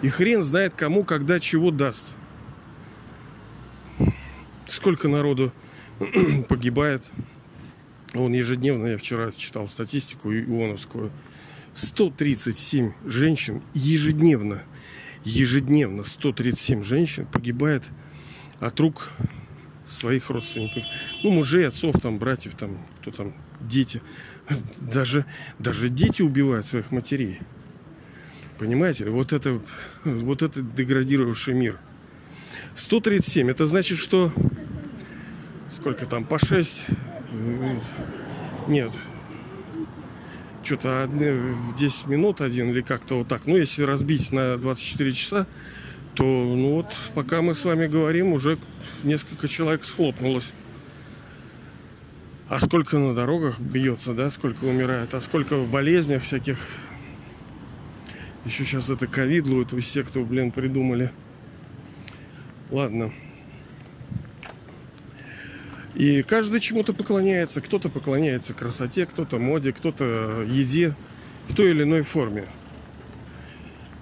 и 0.02 0.10
хрен 0.10 0.42
знает 0.42 0.74
кому, 0.74 1.04
когда, 1.04 1.40
чего 1.40 1.70
даст. 1.70 2.16
Сколько 4.68 5.08
народу 5.08 5.54
погибает. 6.50 7.04
Он 8.16 8.32
ежедневно, 8.32 8.88
я 8.88 8.98
вчера 8.98 9.32
читал 9.32 9.68
статистику 9.68 10.32
ионовскую, 10.32 11.12
137 11.74 12.94
женщин 13.06 13.64
ежедневно, 13.74 14.64
ежедневно 15.24 16.04
137 16.04 16.84
женщин 16.84 17.26
погибает 17.26 17.90
от 18.60 18.80
рук 18.80 19.10
своих 19.86 20.30
родственников. 20.30 20.84
Ну, 21.24 21.32
мужей, 21.32 21.68
отцов, 21.68 21.96
там, 22.02 22.20
братьев, 22.20 22.56
там, 22.56 22.78
кто 23.02 23.12
там, 23.12 23.34
дети. 23.60 24.02
Даже, 24.80 25.26
даже 25.60 25.90
дети 25.90 26.22
убивают 26.22 26.66
своих 26.66 26.92
матерей. 26.92 27.40
Понимаете? 28.60 29.10
Вот 29.10 29.34
это, 29.34 29.62
вот 30.04 30.42
это 30.42 30.62
деградировавший 30.62 31.54
мир. 31.54 31.80
137. 32.76 33.50
Это 33.50 33.66
значит, 33.66 33.98
что 33.98 34.32
сколько 35.70 36.06
там, 36.06 36.24
по 36.24 36.40
6? 36.40 36.86
Нет. 38.68 38.92
Что-то 40.64 41.10
10 41.78 42.08
минут 42.08 42.40
один 42.40 42.70
или 42.70 42.82
как-то 42.82 43.20
вот 43.20 43.28
так. 43.28 43.46
Ну, 43.46 43.58
если 43.58 43.84
разбить 43.84 44.32
на 44.32 44.58
24 44.58 45.12
часа, 45.12 45.48
то, 46.16 46.24
ну 46.24 46.76
вот, 46.76 46.88
пока 47.14 47.42
мы 47.42 47.54
с 47.54 47.66
вами 47.66 47.88
говорим, 47.88 48.34
уже 48.34 48.58
несколько 49.04 49.48
человек 49.48 49.84
схлопнулось. 49.84 50.54
А 52.50 52.60
сколько 52.60 52.98
на 52.98 53.14
дорогах 53.14 53.60
бьется, 53.60 54.14
да, 54.14 54.30
сколько 54.30 54.66
умирает, 54.66 55.14
а 55.14 55.22
сколько 55.22 55.58
в 55.58 55.70
болезнях 55.70 56.24
всяких 56.24 56.58
еще 58.46 58.66
сейчас 58.66 58.90
это 58.90 59.08
ковидлу, 59.08 59.62
эту 59.62 59.80
секту, 59.82 60.26
блин, 60.26 60.52
придумали. 60.52 61.12
Ладно. 62.70 63.12
И 65.96 66.24
каждый 66.24 66.60
чему-то 66.60 66.94
поклоняется. 66.94 67.62
Кто-то 67.62 67.90
поклоняется 67.90 68.54
красоте, 68.54 69.06
кто-то 69.06 69.40
моде, 69.40 69.74
кто-то 69.74 70.44
еде 70.48 70.96
в 71.48 71.56
той 71.56 71.72
или 71.72 71.84
иной 71.84 72.04
форме. 72.04 72.48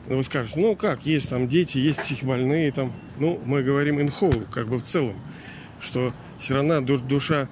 Но 0.07 0.17
вы 0.17 0.23
скажете, 0.23 0.59
ну 0.59 0.75
как, 0.75 1.05
есть 1.05 1.29
там 1.29 1.47
дети, 1.47 1.77
есть 1.77 2.01
психбольные 2.01 2.71
там. 2.71 2.93
Ну, 3.19 3.39
мы 3.45 3.63
говорим 3.63 3.99
in 3.99 4.11
whole, 4.19 4.47
как 4.51 4.67
бы 4.67 4.77
в 4.77 4.83
целом, 4.83 5.15
что 5.79 6.13
все 6.37 6.55
равно 6.55 6.81
душа, 6.81 7.47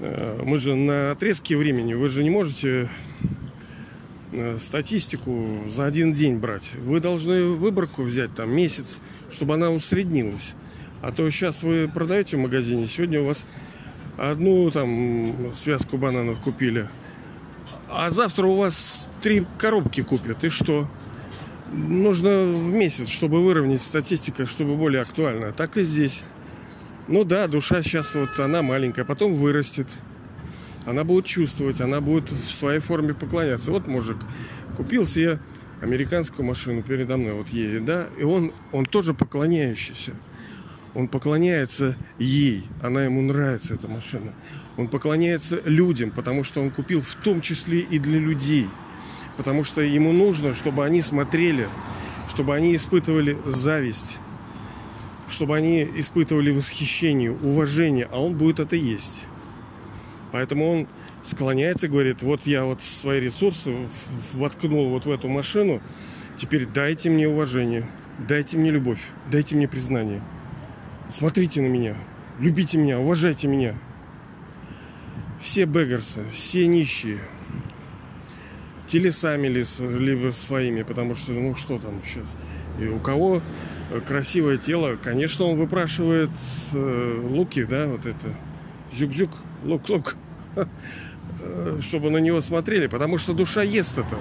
э, 0.00 0.40
мы 0.44 0.58
же 0.58 0.74
на 0.74 1.10
отрезке 1.10 1.56
времени, 1.56 1.94
вы 1.94 2.08
же 2.08 2.22
не 2.22 2.30
можете 2.30 2.88
Э, 4.34 4.56
статистику 4.58 5.64
за 5.68 5.84
один 5.84 6.14
день 6.14 6.38
брать. 6.38 6.72
Вы 6.76 7.00
должны 7.00 7.44
выборку 7.44 8.02
взять 8.02 8.34
там 8.34 8.50
месяц, 8.50 8.98
чтобы 9.30 9.54
она 9.54 9.70
усреднилась. 9.70 10.54
А 11.02 11.12
то 11.12 11.28
сейчас 11.30 11.62
вы 11.62 11.90
продаете 11.92 12.36
в 12.36 12.40
магазине, 12.40 12.86
сегодня 12.86 13.20
у 13.20 13.26
вас 13.26 13.44
одну 14.16 14.70
там 14.70 15.52
связку 15.54 15.98
бананов 15.98 16.40
купили, 16.40 16.88
а 17.90 18.10
завтра 18.10 18.46
у 18.46 18.56
вас 18.56 19.10
три 19.20 19.44
коробки 19.58 20.02
купят. 20.02 20.44
И 20.44 20.48
что? 20.48 20.88
Нужно 21.72 22.44
в 22.44 22.72
месяц, 22.72 23.08
чтобы 23.08 23.44
выровнять 23.44 23.82
статистику, 23.82 24.46
чтобы 24.46 24.76
более 24.76 25.02
актуально. 25.02 25.52
Так 25.52 25.76
и 25.76 25.82
здесь. 25.82 26.24
Ну 27.08 27.24
да, 27.24 27.48
душа 27.48 27.82
сейчас 27.82 28.14
вот 28.14 28.38
она 28.38 28.62
маленькая, 28.62 29.04
потом 29.04 29.34
вырастет 29.34 29.88
она 30.86 31.04
будет 31.04 31.26
чувствовать, 31.26 31.80
она 31.80 32.00
будет 32.00 32.30
в 32.30 32.50
своей 32.50 32.80
форме 32.80 33.14
поклоняться. 33.14 33.70
Вот 33.70 33.86
мужик 33.86 34.18
купил 34.76 35.06
себе 35.06 35.38
американскую 35.80 36.46
машину 36.46 36.82
передо 36.82 37.16
мной, 37.16 37.34
вот 37.34 37.48
едет, 37.48 37.84
да, 37.84 38.06
и 38.18 38.24
он, 38.24 38.52
он 38.72 38.84
тоже 38.84 39.14
поклоняющийся. 39.14 40.12
Он 40.94 41.08
поклоняется 41.08 41.96
ей, 42.18 42.64
она 42.82 43.04
ему 43.04 43.22
нравится, 43.22 43.74
эта 43.74 43.88
машина. 43.88 44.32
Он 44.76 44.88
поклоняется 44.88 45.60
людям, 45.64 46.10
потому 46.10 46.44
что 46.44 46.60
он 46.60 46.70
купил 46.70 47.00
в 47.00 47.14
том 47.14 47.40
числе 47.40 47.80
и 47.80 47.98
для 47.98 48.18
людей. 48.18 48.68
Потому 49.38 49.64
что 49.64 49.80
ему 49.80 50.12
нужно, 50.12 50.54
чтобы 50.54 50.84
они 50.84 51.00
смотрели, 51.00 51.66
чтобы 52.28 52.54
они 52.54 52.76
испытывали 52.76 53.38
зависть, 53.46 54.18
чтобы 55.28 55.56
они 55.56 55.88
испытывали 55.96 56.50
восхищение, 56.50 57.32
уважение, 57.32 58.06
а 58.12 58.22
он 58.22 58.36
будет 58.36 58.60
это 58.60 58.76
есть. 58.76 59.24
Поэтому 60.30 60.70
он 60.70 60.88
склоняется 61.22 61.88
говорит, 61.88 62.22
вот 62.22 62.46
я 62.46 62.64
вот 62.64 62.82
свои 62.82 63.20
ресурсы 63.20 63.74
воткнул 64.34 64.90
вот 64.90 65.06
в 65.06 65.10
эту 65.10 65.28
машину, 65.28 65.80
теперь 66.36 66.66
дайте 66.66 67.08
мне 67.08 67.28
уважение, 67.28 67.86
дайте 68.28 68.58
мне 68.58 68.70
любовь, 68.70 69.00
дайте 69.30 69.56
мне 69.56 69.68
признание. 69.68 70.22
Смотрите 71.12 71.60
на 71.60 71.66
меня, 71.66 71.94
любите 72.38 72.78
меня, 72.78 72.98
уважайте 72.98 73.46
меня. 73.46 73.74
Все 75.38 75.66
бегерсы, 75.66 76.24
все 76.30 76.66
нищие, 76.66 77.18
телесами 78.86 79.46
ли, 79.46 79.62
либо 79.98 80.30
своими, 80.30 80.82
потому 80.84 81.14
что, 81.14 81.32
ну 81.32 81.54
что 81.54 81.78
там 81.78 82.00
сейчас. 82.02 82.34
И 82.80 82.86
у 82.86 82.98
кого 82.98 83.42
красивое 84.06 84.56
тело, 84.56 84.96
конечно, 84.96 85.44
он 85.44 85.58
выпрашивает 85.58 86.30
э, 86.72 87.20
луки, 87.28 87.64
да, 87.64 87.88
вот 87.88 88.06
это, 88.06 88.34
зюк-зюк, 88.90 89.32
лук-лук. 89.64 90.16
чтобы 91.80 92.08
на 92.08 92.18
него 92.18 92.40
смотрели, 92.40 92.86
потому 92.86 93.18
что 93.18 93.34
душа 93.34 93.62
ест 93.62 93.98
это. 93.98 94.16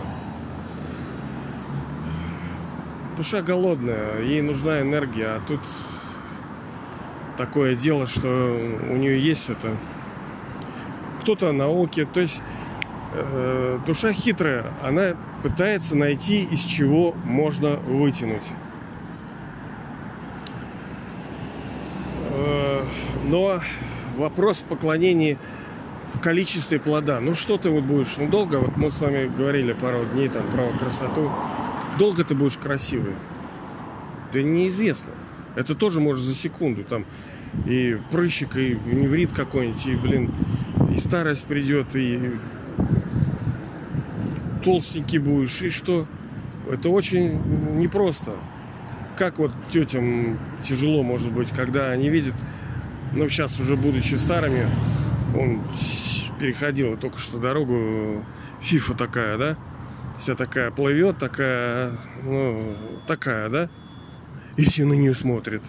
Душа 3.16 3.42
голодная, 3.42 4.22
ей 4.24 4.42
нужна 4.42 4.82
энергия, 4.82 5.36
а 5.36 5.42
тут 5.48 5.62
такое 7.46 7.76
дело, 7.76 8.06
что 8.06 8.28
у 8.90 8.96
нее 8.98 9.20
есть 9.20 9.50
это. 9.50 9.76
Кто-то 11.22 11.52
науки, 11.52 12.08
то 12.12 12.20
есть 12.20 12.44
э, 13.14 13.80
душа 13.86 14.14
хитрая, 14.14 14.66
она 14.84 15.16
пытается 15.42 15.96
найти, 15.98 16.44
из 16.44 16.60
чего 16.60 17.16
можно 17.26 17.78
вытянуть. 17.78 18.44
Но 23.24 23.60
вопрос 24.18 24.64
поклонения 24.68 25.38
в 26.14 26.20
количестве 26.20 26.80
плода. 26.80 27.20
Ну 27.22 27.34
что 27.34 27.58
ты 27.58 27.70
вот 27.70 27.86
будешь? 27.86 28.18
Ну 28.18 28.28
долго, 28.28 28.58
вот 28.58 28.76
мы 28.76 28.92
с 28.92 29.00
вами 29.00 29.28
говорили 29.28 29.74
пару 29.74 30.06
дней 30.06 30.28
там 30.28 30.44
про 30.52 30.68
красоту. 30.78 31.32
Долго 31.98 32.24
ты 32.24 32.36
будешь 32.36 32.58
красивый? 32.58 33.16
Да 34.34 34.42
неизвестно. 34.42 35.12
Это 35.56 35.76
тоже 35.76 36.00
может 36.00 36.26
за 36.26 36.34
секунду 36.34 36.84
там 36.84 37.06
и 37.66 38.00
прыщик, 38.12 38.56
и 38.56 38.78
неврит 38.86 39.32
какой-нибудь, 39.32 39.88
и, 39.88 39.96
блин, 39.96 40.34
и 40.92 40.98
старость 40.98 41.46
придет, 41.46 41.96
и 41.96 42.32
толстенький 44.64 45.20
будешь, 45.20 45.62
и 45.62 45.70
что? 45.70 46.08
Это 46.70 46.90
очень 46.90 47.78
непросто. 47.78 48.34
Как 49.18 49.40
вот 49.40 49.52
тетям 49.72 50.40
тяжело, 50.64 51.04
может 51.04 51.32
быть, 51.32 51.52
когда 51.52 51.90
они 51.90 52.10
видят, 52.10 52.36
ну, 53.14 53.28
сейчас 53.30 53.60
уже 53.60 53.76
будучи 53.76 54.16
старыми, 54.16 54.66
он 55.38 55.62
переходил 56.40 56.98
только 56.98 57.18
что 57.18 57.38
дорогу, 57.38 58.24
фифа 58.62 58.94
такая, 58.94 59.38
да? 59.38 59.58
Вся 60.18 60.36
такая 60.36 60.72
плывет, 60.72 61.18
такая, 61.18 61.92
ну, 62.24 62.76
такая, 63.08 63.50
да? 63.50 63.70
И 64.58 64.64
все 64.64 64.86
на 64.86 64.94
нее 64.94 65.14
смотрят. 65.14 65.64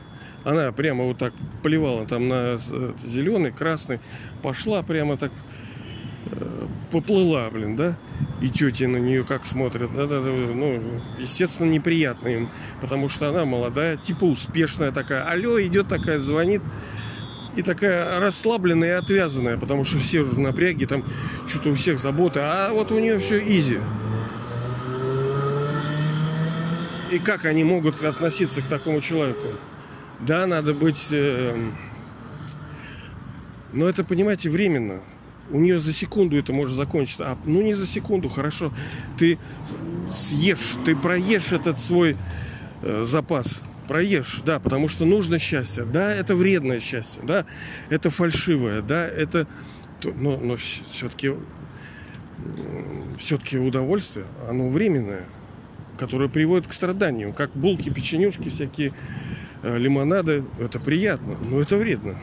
Она 0.45 0.73
прямо 0.73 1.05
вот 1.05 1.19
так 1.19 1.33
поливала 1.63 2.07
там 2.07 2.29
на 2.29 2.57
зеленый, 3.05 3.53
красный, 3.53 4.01
пошла 4.43 4.83
прямо 4.83 5.17
так 5.17 5.31
э, 6.27 6.67
поплыла, 6.91 7.49
блин, 7.51 7.77
да? 7.77 7.97
И 8.41 8.49
тети 8.49 8.85
на 8.85 8.97
нее 8.97 9.25
как 9.25 9.47
смотрят, 9.47 9.93
да, 9.95 10.07
да, 10.07 10.21
да, 10.21 10.31
ну, 10.31 10.83
естественно, 11.19 11.69
неприятно 11.71 12.29
им, 12.29 12.49
потому 12.81 13.09
что 13.09 13.29
она 13.29 13.45
молодая, 13.45 13.97
типа 13.97 14.25
успешная 14.25 14.91
такая, 14.91 15.23
алло, 15.25 15.63
идет 15.63 15.87
такая, 15.87 16.19
звонит, 16.19 16.63
и 17.55 17.63
такая 17.63 18.19
расслабленная 18.19 18.89
и 18.89 18.99
отвязанная, 18.99 19.59
потому 19.59 19.85
что 19.85 19.99
все 19.99 20.21
уже 20.21 20.41
напряги, 20.41 20.87
там 20.87 21.05
что-то 21.47 21.71
у 21.71 21.75
всех 21.75 22.01
заботы, 22.01 22.41
а 22.43 22.71
вот 22.73 22.91
у 22.91 22.99
нее 22.99 23.21
все 23.21 23.39
изи. 23.39 23.79
И 27.13 27.19
как 27.19 27.45
они 27.45 27.63
могут 27.63 28.03
относиться 28.03 28.63
к 28.63 28.67
такому 28.67 29.03
человеку? 29.03 29.47
Да, 30.27 30.47
надо 30.47 30.75
быть... 30.75 31.09
Э, 31.11 31.71
но 33.73 33.89
это, 33.89 34.05
понимаете, 34.05 34.51
временно. 34.51 35.01
У 35.51 35.59
нее 35.59 35.79
за 35.79 35.93
секунду 35.93 36.39
это 36.39 36.53
может 36.53 36.77
закончиться. 36.77 37.33
А, 37.33 37.39
ну, 37.45 37.63
не 37.63 37.75
за 37.75 37.87
секунду, 37.87 38.29
хорошо. 38.29 38.73
Ты 39.19 39.39
съешь, 40.09 40.77
ты 40.85 40.95
проешь 40.95 41.53
этот 41.53 41.81
свой 41.81 42.17
э, 42.83 43.03
запас. 43.05 43.63
Проешь, 43.89 44.41
да, 44.47 44.61
потому 44.61 44.89
что 44.89 45.05
нужно 45.05 45.39
счастье. 45.39 45.85
Да, 45.85 46.11
это 46.15 46.37
вредное 46.37 46.79
счастье, 46.79 47.21
да, 47.25 47.45
это 47.91 48.11
фальшивое, 48.11 48.81
да, 48.81 49.07
это... 49.07 49.47
Но, 50.05 50.37
но 50.37 50.57
все-таки 50.57 51.33
все-таки 53.19 53.59
удовольствие, 53.59 54.27
оно 54.49 54.69
временное, 54.69 55.25
которое 55.99 56.29
приводит 56.29 56.67
к 56.67 56.73
страданию, 56.73 57.33
как 57.33 57.53
булки, 57.55 57.91
печенюшки 57.91 58.49
всякие, 58.49 58.93
лимонады, 59.63 60.45
это 60.59 60.81
приятно, 60.81 61.37
но 61.39 61.61
это 61.61 61.77
вредно. 61.77 62.17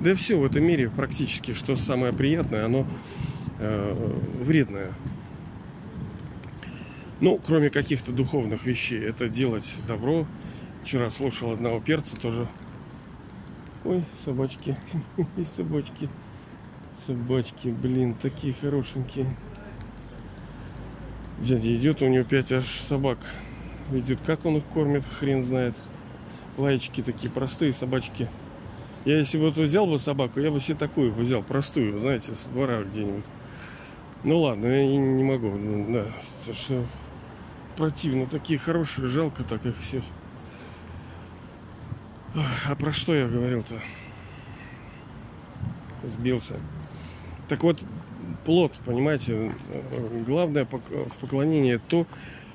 Да 0.00 0.14
все 0.14 0.36
в 0.36 0.44
этом 0.44 0.62
мире 0.62 0.90
практически, 0.90 1.52
что 1.52 1.76
самое 1.76 2.12
приятное, 2.12 2.64
оно 2.64 2.86
э, 3.58 4.20
вредное. 4.40 4.92
Ну, 7.20 7.40
кроме 7.44 7.68
каких-то 7.68 8.12
духовных 8.12 8.64
вещей, 8.64 9.00
это 9.00 9.28
делать 9.28 9.74
добро. 9.88 10.24
Вчера 10.84 11.10
слушал 11.10 11.50
одного 11.50 11.80
перца 11.80 12.16
тоже. 12.16 12.46
Ой, 13.84 14.04
собачки, 14.24 14.76
и 15.36 15.44
собачки, 15.56 16.08
собачки, 16.94 17.68
блин, 17.68 18.14
такие 18.14 18.54
хорошенькие. 18.54 19.26
Дядя 21.40 21.74
идет, 21.74 22.02
у 22.02 22.08
него 22.08 22.24
пять 22.24 22.52
аж 22.52 22.66
собак. 22.66 23.18
Идет, 23.92 24.20
как 24.24 24.44
он 24.44 24.58
их 24.58 24.64
кормит, 24.66 25.04
хрен 25.18 25.42
знает 25.42 25.74
лаечки 26.58 27.02
такие 27.02 27.30
простые 27.30 27.72
собачки. 27.72 28.28
Я 29.04 29.18
если 29.18 29.38
бы 29.38 29.46
вот 29.46 29.56
взял 29.56 29.86
бы 29.86 29.98
собаку, 29.98 30.40
я 30.40 30.50
бы 30.50 30.60
себе 30.60 30.76
такую 30.76 31.12
бы 31.12 31.22
взял, 31.22 31.42
простую, 31.42 31.96
знаете, 31.98 32.34
с 32.34 32.46
двора 32.46 32.82
где-нибудь. 32.82 33.24
Ну 34.24 34.40
ладно, 34.40 34.66
я 34.66 34.86
не 34.86 35.22
могу, 35.22 35.50
ну, 35.50 35.94
да, 35.94 36.06
потому 36.40 36.54
что 36.56 36.84
противно, 37.76 38.26
такие 38.26 38.58
хорошие, 38.58 39.06
жалко 39.06 39.44
так 39.44 39.64
их 39.64 39.78
всех. 39.78 40.02
А 42.68 42.74
про 42.76 42.92
что 42.92 43.14
я 43.14 43.26
говорил-то? 43.26 43.80
Сбился. 46.02 46.56
Так 47.48 47.62
вот, 47.62 47.82
плод, 48.44 48.72
понимаете, 48.84 49.54
главное 50.26 50.66
в 50.66 51.18
поклонении 51.20 51.80
то, 51.88 52.06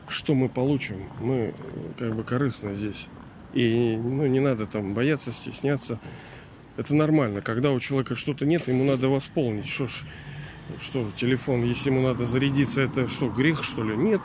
что 0.08 0.36
мы 0.36 0.50
получим. 0.50 0.98
Мы 1.20 1.54
как 1.98 2.16
бы 2.16 2.24
корыстно 2.24 2.74
здесь. 2.74 3.08
И 3.54 3.96
ну, 3.96 4.26
не 4.26 4.40
надо 4.40 4.66
там 4.66 4.94
бояться, 4.94 5.32
стесняться. 5.32 6.00
Это 6.76 6.96
нормально. 6.96 7.42
Когда 7.42 7.72
у 7.72 7.80
человека 7.80 8.16
что-то 8.16 8.46
нет, 8.46 8.68
ему 8.68 8.84
надо 8.84 9.10
восполнить. 9.10 9.68
Что 9.68 9.86
ж, 9.86 10.06
что 10.82 11.04
же, 11.04 11.12
телефон, 11.12 11.64
если 11.64 11.92
ему 11.92 12.02
надо 12.02 12.26
зарядиться, 12.26 12.82
это 12.82 13.08
что, 13.08 13.30
грех, 13.30 13.64
что 13.64 13.84
ли? 13.84 13.96
Нет. 13.96 14.22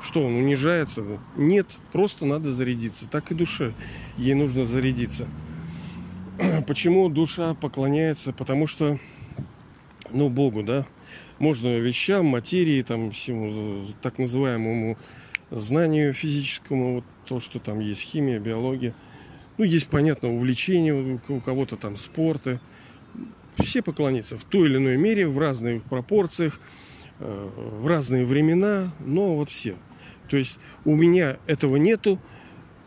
Что, 0.00 0.24
он 0.24 0.36
унижается? 0.36 1.04
Нет, 1.36 1.66
просто 1.92 2.24
надо 2.24 2.52
зарядиться. 2.52 3.08
Так 3.08 3.32
и 3.32 3.34
душе. 3.34 3.74
Ей 4.16 4.34
нужно 4.34 4.64
зарядиться. 4.64 5.26
Почему 6.68 7.08
душа 7.08 7.54
поклоняется? 7.54 8.32
Потому 8.32 8.68
что, 8.68 9.00
ну, 10.10 10.28
Богу, 10.28 10.62
да, 10.62 10.86
можно 11.40 11.78
вещам, 11.78 12.26
материи, 12.26 12.82
там, 12.82 13.10
всему 13.10 13.82
так 14.00 14.18
называемому 14.18 14.96
знанию 15.50 16.12
физическому, 16.12 16.96
вот 16.96 17.04
то, 17.26 17.40
что 17.40 17.58
там 17.58 17.80
есть 17.80 18.02
химия, 18.02 18.38
биология. 18.38 18.94
Ну, 19.56 19.64
есть, 19.64 19.88
понятно, 19.88 20.32
увлечение 20.32 21.20
у 21.28 21.40
кого-то 21.40 21.76
там 21.76 21.96
спорты. 21.96 22.60
Все 23.56 23.82
поклониться 23.82 24.38
в 24.38 24.44
той 24.44 24.68
или 24.68 24.76
иной 24.76 24.96
мере, 24.96 25.26
в 25.26 25.38
разных 25.38 25.82
пропорциях, 25.82 26.60
э, 27.18 27.50
в 27.80 27.86
разные 27.86 28.24
времена, 28.24 28.92
но 29.00 29.34
вот 29.34 29.50
все. 29.50 29.74
То 30.28 30.36
есть 30.36 30.60
у 30.84 30.94
меня 30.94 31.38
этого 31.46 31.76
нету, 31.76 32.20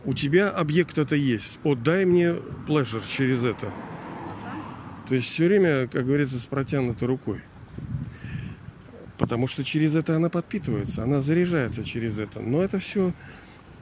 у 0.06 0.14
тебя 0.14 0.50
объект 0.50 0.98
это 0.98 1.16
есть. 1.16 1.60
Вот 1.64 1.84
дай 1.84 2.06
мне 2.06 2.36
pleasure 2.68 3.04
через 3.08 3.44
это. 3.44 3.72
То 5.10 5.16
есть 5.16 5.28
все 5.28 5.48
время, 5.48 5.88
как 5.88 6.06
говорится, 6.06 6.40
с 6.40 6.46
протянутой 6.46 7.08
рукой. 7.08 7.42
Потому 9.22 9.46
что 9.46 9.64
через 9.64 9.96
это 9.96 10.16
она 10.16 10.30
подпитывается, 10.32 11.04
она 11.04 11.22
заряжается 11.22 11.84
через 11.84 12.18
это. 12.18 12.40
Но 12.40 12.64
это 12.64 12.80
все 12.80 13.14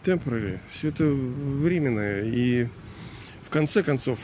temporary, 0.04 0.60
все 0.70 0.90
это 0.90 1.06
временное. 1.06 2.26
И 2.26 2.68
в 3.44 3.50
конце 3.50 3.82
концов 3.82 4.20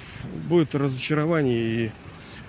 будет 0.49 0.75
разочарование 0.75 1.85
и 1.85 1.91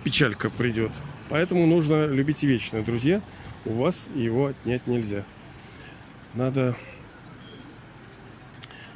печалька 0.03 0.51
придет. 0.51 0.91
Поэтому 1.29 1.65
нужно 1.69 2.07
любить 2.07 2.43
вечное, 2.43 2.83
друзья. 2.83 3.23
У 3.67 3.75
вас 3.75 4.09
его 4.17 4.47
отнять 4.47 4.89
нельзя. 4.89 5.23
Надо 6.35 6.75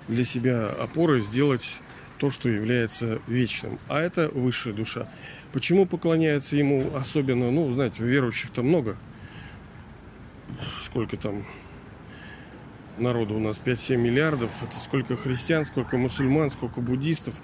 для 0.09 0.24
себя 0.24 0.66
опорой 0.66 1.20
сделать 1.20 1.80
то, 2.18 2.30
что 2.30 2.48
является 2.48 3.20
вечным. 3.28 3.78
А 3.87 4.00
это 4.00 4.30
высшая 4.30 4.74
душа. 4.74 5.09
Почему 5.52 5.87
поклоняется 5.87 6.56
ему 6.56 6.90
особенно, 6.96 7.52
ну, 7.52 7.72
знаете, 7.72 8.02
верующих-то 8.02 8.64
много– 8.64 8.96
сколько 10.85 11.16
там 11.16 11.44
народу 12.99 13.37
у 13.37 13.38
нас 13.38 13.61
5-7 13.64 13.96
миллиардов. 13.96 14.51
Это 14.62 14.79
сколько 14.79 15.16
христиан, 15.16 15.64
сколько 15.64 15.96
мусульман, 15.96 16.51
сколько 16.51 16.81
буддистов. 16.81 17.35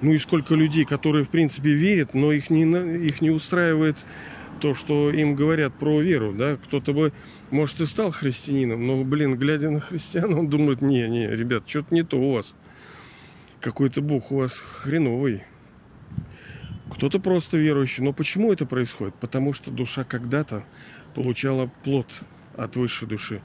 Ну 0.00 0.12
и 0.12 0.18
сколько 0.18 0.54
людей, 0.54 0.84
которые 0.84 1.24
в 1.24 1.28
принципе 1.28 1.70
верят, 1.72 2.14
но 2.14 2.32
их 2.32 2.50
не, 2.50 2.64
их 3.06 3.20
не 3.20 3.30
устраивает 3.30 4.04
то, 4.60 4.74
что 4.74 5.10
им 5.10 5.34
говорят 5.34 5.74
про 5.74 6.00
веру, 6.00 6.32
да, 6.32 6.56
кто-то 6.56 6.92
бы, 6.92 7.12
может, 7.50 7.80
и 7.80 7.86
стал 7.86 8.10
христианином, 8.10 8.86
но, 8.86 9.02
блин, 9.04 9.36
глядя 9.36 9.70
на 9.70 9.80
христиан, 9.80 10.34
он 10.34 10.48
думает, 10.48 10.82
не, 10.82 11.08
не, 11.08 11.26
ребят, 11.26 11.64
что-то 11.66 11.94
не 11.94 12.02
то 12.02 12.18
у 12.18 12.34
вас. 12.34 12.54
Какой-то 13.60 14.02
бог 14.02 14.32
у 14.32 14.36
вас 14.36 14.58
хреновый. 14.58 15.42
Кто-то 16.90 17.20
просто 17.20 17.56
верующий. 17.56 18.02
Но 18.02 18.12
почему 18.12 18.52
это 18.52 18.66
происходит? 18.66 19.14
Потому 19.14 19.52
что 19.52 19.70
душа 19.70 20.04
когда-то 20.04 20.64
получала 21.14 21.70
плод 21.84 22.22
от 22.60 22.76
высшей 22.76 23.08
души. 23.08 23.40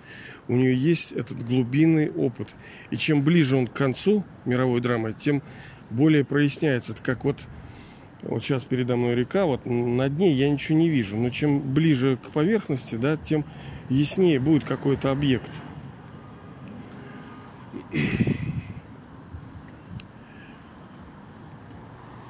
У 0.48 0.54
нее 0.54 0.76
есть 0.76 1.12
этот 1.14 1.44
глубинный 1.44 2.12
опыт. 2.12 2.56
И 2.92 2.98
чем 2.98 3.24
ближе 3.24 3.56
он 3.56 3.68
к 3.68 3.74
концу 3.74 4.26
мировой 4.44 4.82
драмы, 4.82 5.14
тем 5.14 5.42
более 5.90 6.26
проясняется. 6.26 6.92
Это 6.92 7.02
как 7.02 7.24
вот, 7.24 7.48
вот 8.22 8.44
сейчас 8.44 8.66
передо 8.66 8.98
мной 8.98 9.16
река, 9.16 9.46
вот 9.46 9.66
на 9.66 10.10
дне 10.10 10.32
я 10.34 10.50
ничего 10.50 10.78
не 10.78 10.90
вижу. 10.90 11.16
Но 11.16 11.30
чем 11.30 11.62
ближе 11.74 12.18
к 12.18 12.30
поверхности, 12.32 12.96
да, 12.96 13.16
тем 13.18 13.46
яснее 13.90 14.40
будет 14.40 14.66
какой-то 14.66 15.12
объект. 15.12 15.52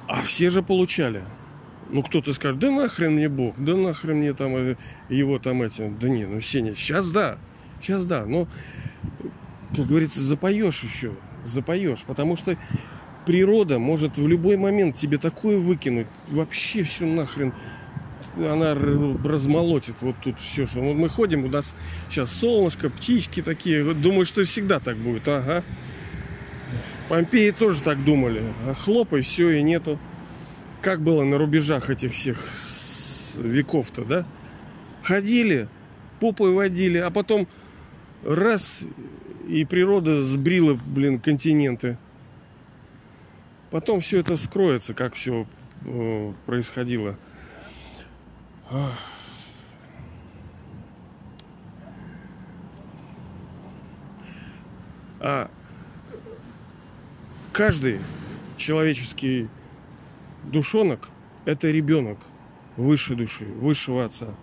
А 0.08 0.22
все 0.22 0.50
же 0.50 0.62
получали. 0.62 1.22
Ну, 1.88 2.02
кто-то 2.02 2.34
скажет, 2.34 2.58
да 2.58 2.70
нахрен 2.70 3.12
мне 3.12 3.28
Бог, 3.28 3.54
да 3.58 3.76
нахрен 3.76 4.16
мне 4.16 4.32
там 4.32 4.56
э, 4.56 4.76
его 5.08 5.38
там 5.38 5.62
эти. 5.62 5.88
Да 6.00 6.08
не, 6.08 6.26
ну, 6.26 6.40
Сеня, 6.40 6.74
сейчас 6.74 7.10
да, 7.10 7.38
сейчас 7.80 8.06
да, 8.06 8.26
но, 8.26 8.48
как 9.74 9.86
говорится, 9.86 10.20
запоешь 10.20 10.82
еще, 10.82 11.12
запоешь, 11.44 12.02
потому 12.02 12.34
что 12.34 12.56
природа 13.24 13.78
может 13.78 14.18
в 14.18 14.26
любой 14.26 14.56
момент 14.56 14.96
тебе 14.96 15.18
такое 15.18 15.58
выкинуть, 15.58 16.08
вообще 16.28 16.82
все 16.82 17.06
нахрен, 17.06 17.52
она 18.36 18.74
размолотит 18.74 19.96
вот 20.00 20.16
тут 20.22 20.40
все, 20.40 20.66
что 20.66 20.80
мы 20.80 21.08
ходим, 21.08 21.44
у 21.44 21.48
нас 21.48 21.76
сейчас 22.08 22.32
солнышко, 22.32 22.90
птички 22.90 23.42
такие, 23.42 23.94
думаю, 23.94 24.24
что 24.24 24.44
всегда 24.44 24.80
так 24.80 24.96
будет, 24.96 25.28
ага. 25.28 25.62
Помпеи 27.08 27.52
тоже 27.52 27.82
так 27.82 28.02
думали, 28.02 28.42
а 28.66 28.74
хлопай, 28.74 29.22
все 29.22 29.50
и 29.50 29.62
нету 29.62 30.00
как 30.86 31.00
было 31.00 31.24
на 31.24 31.36
рубежах 31.36 31.90
этих 31.90 32.12
всех 32.12 32.38
веков-то, 33.38 34.04
да? 34.04 34.24
Ходили, 35.02 35.66
попой 36.20 36.54
водили, 36.54 36.98
а 36.98 37.10
потом 37.10 37.48
раз 38.24 38.78
и 39.48 39.64
природа 39.64 40.22
сбрила, 40.22 40.74
блин, 40.74 41.18
континенты. 41.18 41.98
Потом 43.72 44.00
все 44.00 44.20
это 44.20 44.36
скроется, 44.36 44.94
как 44.94 45.14
все 45.14 45.48
э, 45.84 46.32
происходило. 46.46 47.18
А 55.18 55.50
каждый 57.52 57.98
человеческий 58.56 59.48
душонок– 60.50 61.08
это 61.44 61.70
ребенок 61.70 62.18
высшей 62.76 63.16
души, 63.16 63.44
высшего 63.44 64.04
Отца, 64.04 64.34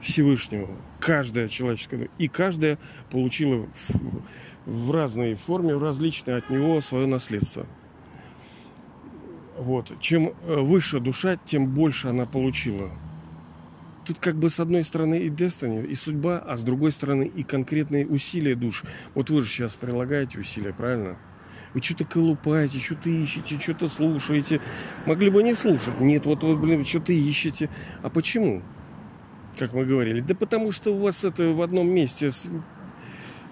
Всевышнего. 0.00 0.70
Каждая 1.00 1.48
человеческая 1.48 2.08
и 2.18 2.28
каждая 2.28 2.78
получила 3.10 3.66
в, 3.74 4.22
в 4.66 4.90
разной 4.90 5.34
форме, 5.34 5.74
в 5.74 5.82
различной 5.82 6.36
от 6.36 6.50
него 6.50 6.80
свое 6.80 7.06
наследство. 7.06 7.66
Вот. 9.56 9.92
Чем 10.00 10.28
э, 10.28 10.56
выше 10.56 11.00
душа, 11.00 11.36
тем 11.36 11.68
больше 11.68 12.08
она 12.08 12.26
получила. 12.26 12.90
Тут 14.04 14.18
как 14.18 14.36
бы 14.36 14.50
с 14.50 14.60
одной 14.60 14.84
стороны 14.84 15.20
и 15.20 15.30
Destiny, 15.30 15.86
и 15.86 15.94
судьба, 15.94 16.38
а 16.38 16.56
с 16.58 16.62
другой 16.62 16.92
стороны 16.92 17.24
и 17.24 17.42
конкретные 17.42 18.06
усилия 18.06 18.54
душ. 18.54 18.82
Вот 19.14 19.30
вы 19.30 19.42
же 19.42 19.48
сейчас 19.48 19.76
прилагаете 19.76 20.38
усилия, 20.38 20.74
правильно? 20.74 21.16
Вы 21.74 21.82
что-то 21.82 22.04
колупаете, 22.04 22.78
что-то 22.78 23.10
ищете, 23.10 23.58
что-то 23.58 23.88
слушаете. 23.88 24.60
Могли 25.06 25.28
бы 25.28 25.42
не 25.42 25.54
слушать. 25.54 25.98
Нет, 26.00 26.24
вот 26.24 26.44
вы, 26.44 26.56
блин, 26.56 26.84
что-то 26.84 27.12
ищете. 27.12 27.68
А 28.02 28.10
почему? 28.10 28.62
Как 29.58 29.72
мы 29.72 29.84
говорили. 29.84 30.20
Да 30.20 30.36
потому 30.36 30.70
что 30.70 30.94
у 30.94 31.00
вас 31.00 31.24
это 31.24 31.52
в 31.52 31.60
одном 31.62 31.88
месте 31.88 32.30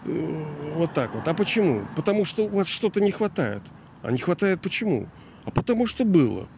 э, 0.05 0.45
вот 0.77 0.93
так 0.93 1.15
вот. 1.17 1.27
А 1.27 1.35
почему? 1.35 1.83
Потому 1.97 2.25
что 2.25 2.45
у 2.45 2.49
вас 2.49 2.69
что-то 2.69 3.01
не 3.01 3.11
хватает. 3.11 3.63
А 4.03 4.13
не 4.13 4.19
хватает 4.19 4.61
почему? 4.61 5.09
А 5.45 5.51
потому 5.51 5.87
что 5.87 6.05
было. 6.05 6.49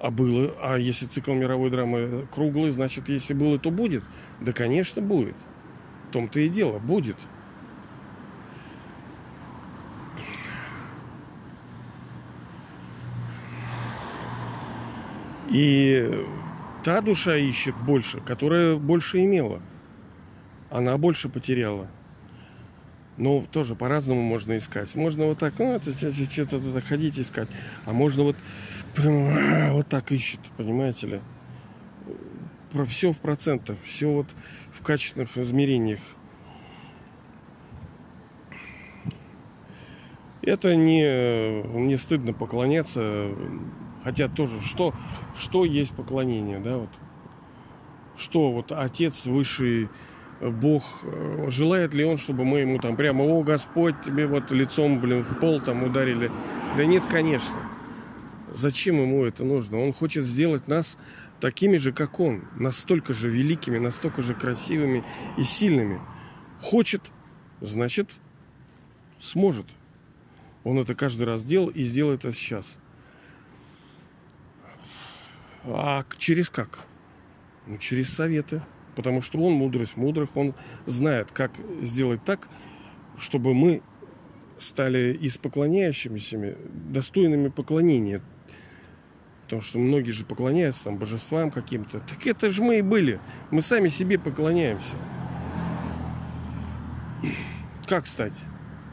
А 0.00 0.10
было. 0.10 0.54
А 0.60 0.76
если 0.76 1.06
цикл 1.06 1.34
мировой 1.34 1.70
драмы 1.70 2.26
круглый, 2.32 2.70
значит, 2.70 3.08
если 3.08 3.34
было, 3.34 3.60
то 3.60 3.70
будет. 3.70 4.02
Да, 4.40 4.52
конечно, 4.52 5.00
будет. 5.00 5.36
В 6.08 6.12
том-то 6.12 6.40
и 6.40 6.48
дело. 6.48 6.80
Будет. 6.80 7.16
И 15.50 16.24
та 16.84 17.00
душа 17.00 17.36
ищет 17.36 17.74
больше, 17.76 18.20
которая 18.20 18.76
больше 18.76 19.24
имела. 19.24 19.60
Она 20.70 20.96
больше 20.96 21.28
потеряла. 21.28 21.88
Но 23.16 23.44
тоже 23.50 23.74
по-разному 23.74 24.22
можно 24.22 24.56
искать. 24.56 24.94
Можно 24.94 25.26
вот 25.26 25.38
так, 25.38 25.58
ну, 25.58 25.72
это 25.74 25.92
что-то 25.92 26.80
ходить 26.80 27.18
искать. 27.18 27.48
А 27.84 27.92
можно 27.92 28.22
вот, 28.22 28.36
вот 28.96 29.88
так 29.88 30.12
ищет, 30.12 30.40
понимаете 30.56 31.06
ли. 31.06 31.20
Про 32.70 32.86
все 32.86 33.12
в 33.12 33.18
процентах, 33.18 33.76
все 33.82 34.06
вот 34.10 34.28
в 34.72 34.82
качественных 34.82 35.36
измерениях. 35.36 36.00
Это 40.42 40.74
не, 40.76 41.62
не 41.76 41.96
стыдно 41.98 42.32
поклоняться 42.32 43.34
Хотя 44.02 44.28
тоже, 44.28 44.60
что, 44.60 44.94
что 45.36 45.64
есть 45.64 45.94
поклонение, 45.94 46.58
да, 46.58 46.78
вот. 46.78 46.90
Что 48.16 48.52
вот 48.52 48.72
Отец 48.72 49.26
Высший, 49.26 49.88
э, 50.40 50.50
Бог, 50.50 50.82
э, 51.04 51.46
желает 51.48 51.94
ли 51.94 52.04
Он, 52.04 52.16
чтобы 52.16 52.44
мы 52.44 52.60
ему 52.60 52.78
там 52.78 52.96
прямо, 52.96 53.22
о, 53.24 53.42
Господь, 53.42 53.94
тебе 54.02 54.26
вот 54.26 54.50
лицом, 54.50 55.00
блин, 55.00 55.24
в 55.24 55.38
пол 55.38 55.60
там 55.60 55.82
ударили? 55.82 56.30
Да 56.76 56.84
нет, 56.84 57.02
конечно. 57.10 57.58
Зачем 58.52 58.96
ему 58.96 59.24
это 59.24 59.44
нужно? 59.44 59.80
Он 59.80 59.92
хочет 59.92 60.24
сделать 60.24 60.66
нас 60.66 60.96
такими 61.40 61.76
же, 61.76 61.92
как 61.92 62.20
он, 62.20 62.44
настолько 62.56 63.12
же 63.12 63.28
великими, 63.28 63.78
настолько 63.78 64.22
же 64.22 64.34
красивыми 64.34 65.04
и 65.36 65.42
сильными. 65.42 66.00
Хочет, 66.60 67.12
значит, 67.60 68.18
сможет. 69.18 69.66
Он 70.64 70.78
это 70.78 70.94
каждый 70.94 71.24
раз 71.24 71.44
делал 71.44 71.68
и 71.68 71.82
сделает 71.82 72.24
это 72.24 72.34
сейчас. 72.34 72.78
А 75.64 76.04
через 76.18 76.50
как? 76.50 76.80
Ну, 77.66 77.76
через 77.76 78.12
советы. 78.12 78.62
Потому 78.96 79.22
что 79.22 79.38
он 79.38 79.52
мудрость 79.52 79.96
мудрых, 79.96 80.36
он 80.36 80.54
знает, 80.84 81.30
как 81.30 81.52
сделать 81.80 82.24
так, 82.24 82.48
чтобы 83.16 83.54
мы 83.54 83.82
стали 84.56 85.16
из 85.20 85.38
поклоняющимися 85.38 86.56
достойными 86.72 87.48
поклонения. 87.48 88.20
Потому 89.44 89.62
что 89.62 89.78
многие 89.78 90.10
же 90.10 90.24
поклоняются 90.24 90.84
там 90.84 90.96
божествам 90.96 91.50
каким-то. 91.50 92.00
Так 92.00 92.26
это 92.26 92.50
же 92.50 92.62
мы 92.62 92.78
и 92.78 92.82
были. 92.82 93.20
Мы 93.50 93.62
сами 93.62 93.88
себе 93.88 94.18
поклоняемся. 94.18 94.96
Как 97.86 98.06
стать? 98.06 98.44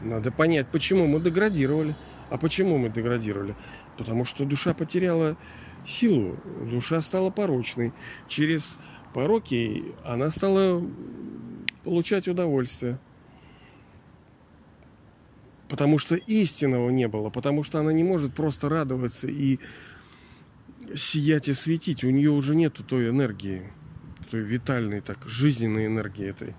Надо 0.02 0.32
понять, 0.32 0.68
почему 0.68 1.06
мы 1.06 1.20
деградировали. 1.20 1.96
А 2.30 2.38
почему 2.38 2.76
мы 2.76 2.88
деградировали? 2.88 3.54
Потому 3.96 4.24
что 4.24 4.44
душа 4.44 4.74
потеряла 4.74 5.36
силу. 5.84 6.36
Душа 6.70 7.00
стала 7.00 7.30
порочной. 7.30 7.92
Через 8.26 8.78
пороки 9.12 9.84
она 10.04 10.30
стала 10.30 10.82
получать 11.84 12.28
удовольствие. 12.28 12.98
Потому 15.68 15.98
что 15.98 16.14
истинного 16.14 16.88
не 16.90 17.08
было, 17.08 17.28
потому 17.28 17.62
что 17.62 17.78
она 17.78 17.92
не 17.92 18.02
может 18.02 18.34
просто 18.34 18.68
радоваться 18.68 19.26
и 19.26 19.58
сиять 20.94 21.48
и 21.48 21.54
светить. 21.54 22.04
У 22.04 22.10
нее 22.10 22.30
уже 22.30 22.56
нету 22.56 22.82
той 22.82 23.10
энергии, 23.10 23.70
той 24.30 24.40
витальной, 24.40 25.02
так, 25.02 25.18
жизненной 25.26 25.86
энергии 25.86 26.26
этой. 26.26 26.54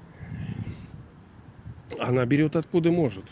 Она 2.00 2.26
берет 2.26 2.56
откуда 2.56 2.92
может. 2.92 3.26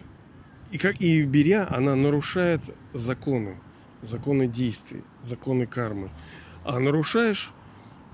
И, 0.71 0.80
как, 0.80 1.00
и 1.00 1.23
беря, 1.23 1.67
она 1.69 1.95
нарушает 1.95 2.62
законы 2.93 3.58
законы 4.02 4.48
действий, 4.48 5.04
законы 5.22 5.66
кармы. 5.66 6.10
А 6.64 6.80
нарушаешь, 6.80 7.52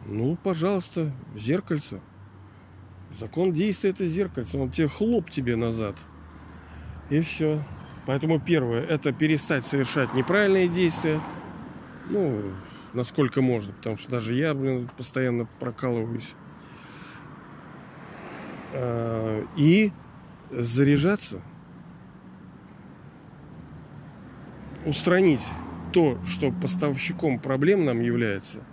ну, 0.05 0.37
пожалуйста, 0.41 1.11
зеркальце. 1.35 2.01
Закон 3.13 3.53
действия 3.53 3.91
это 3.91 4.05
зеркальце. 4.05 4.57
Он 4.57 4.69
тебе 4.69 4.87
хлоп 4.87 5.29
тебе 5.29 5.55
назад. 5.55 5.97
И 7.09 7.21
все. 7.21 7.61
Поэтому 8.05 8.39
первое, 8.39 8.83
это 8.83 9.13
перестать 9.13 9.65
совершать 9.65 10.13
неправильные 10.13 10.67
действия. 10.67 11.21
Ну, 12.09 12.51
насколько 12.93 13.41
можно. 13.41 13.73
Потому 13.73 13.97
что 13.97 14.11
даже 14.11 14.33
я, 14.33 14.53
блин, 14.53 14.89
постоянно 14.97 15.47
прокалываюсь. 15.59 16.35
А, 18.73 19.45
и 19.55 19.91
заряжаться. 20.51 21.41
Устранить 24.85 25.47
то, 25.93 26.19
что 26.25 26.51
поставщиком 26.51 27.39
проблем 27.39 27.85
нам 27.85 28.01
является, 28.01 28.63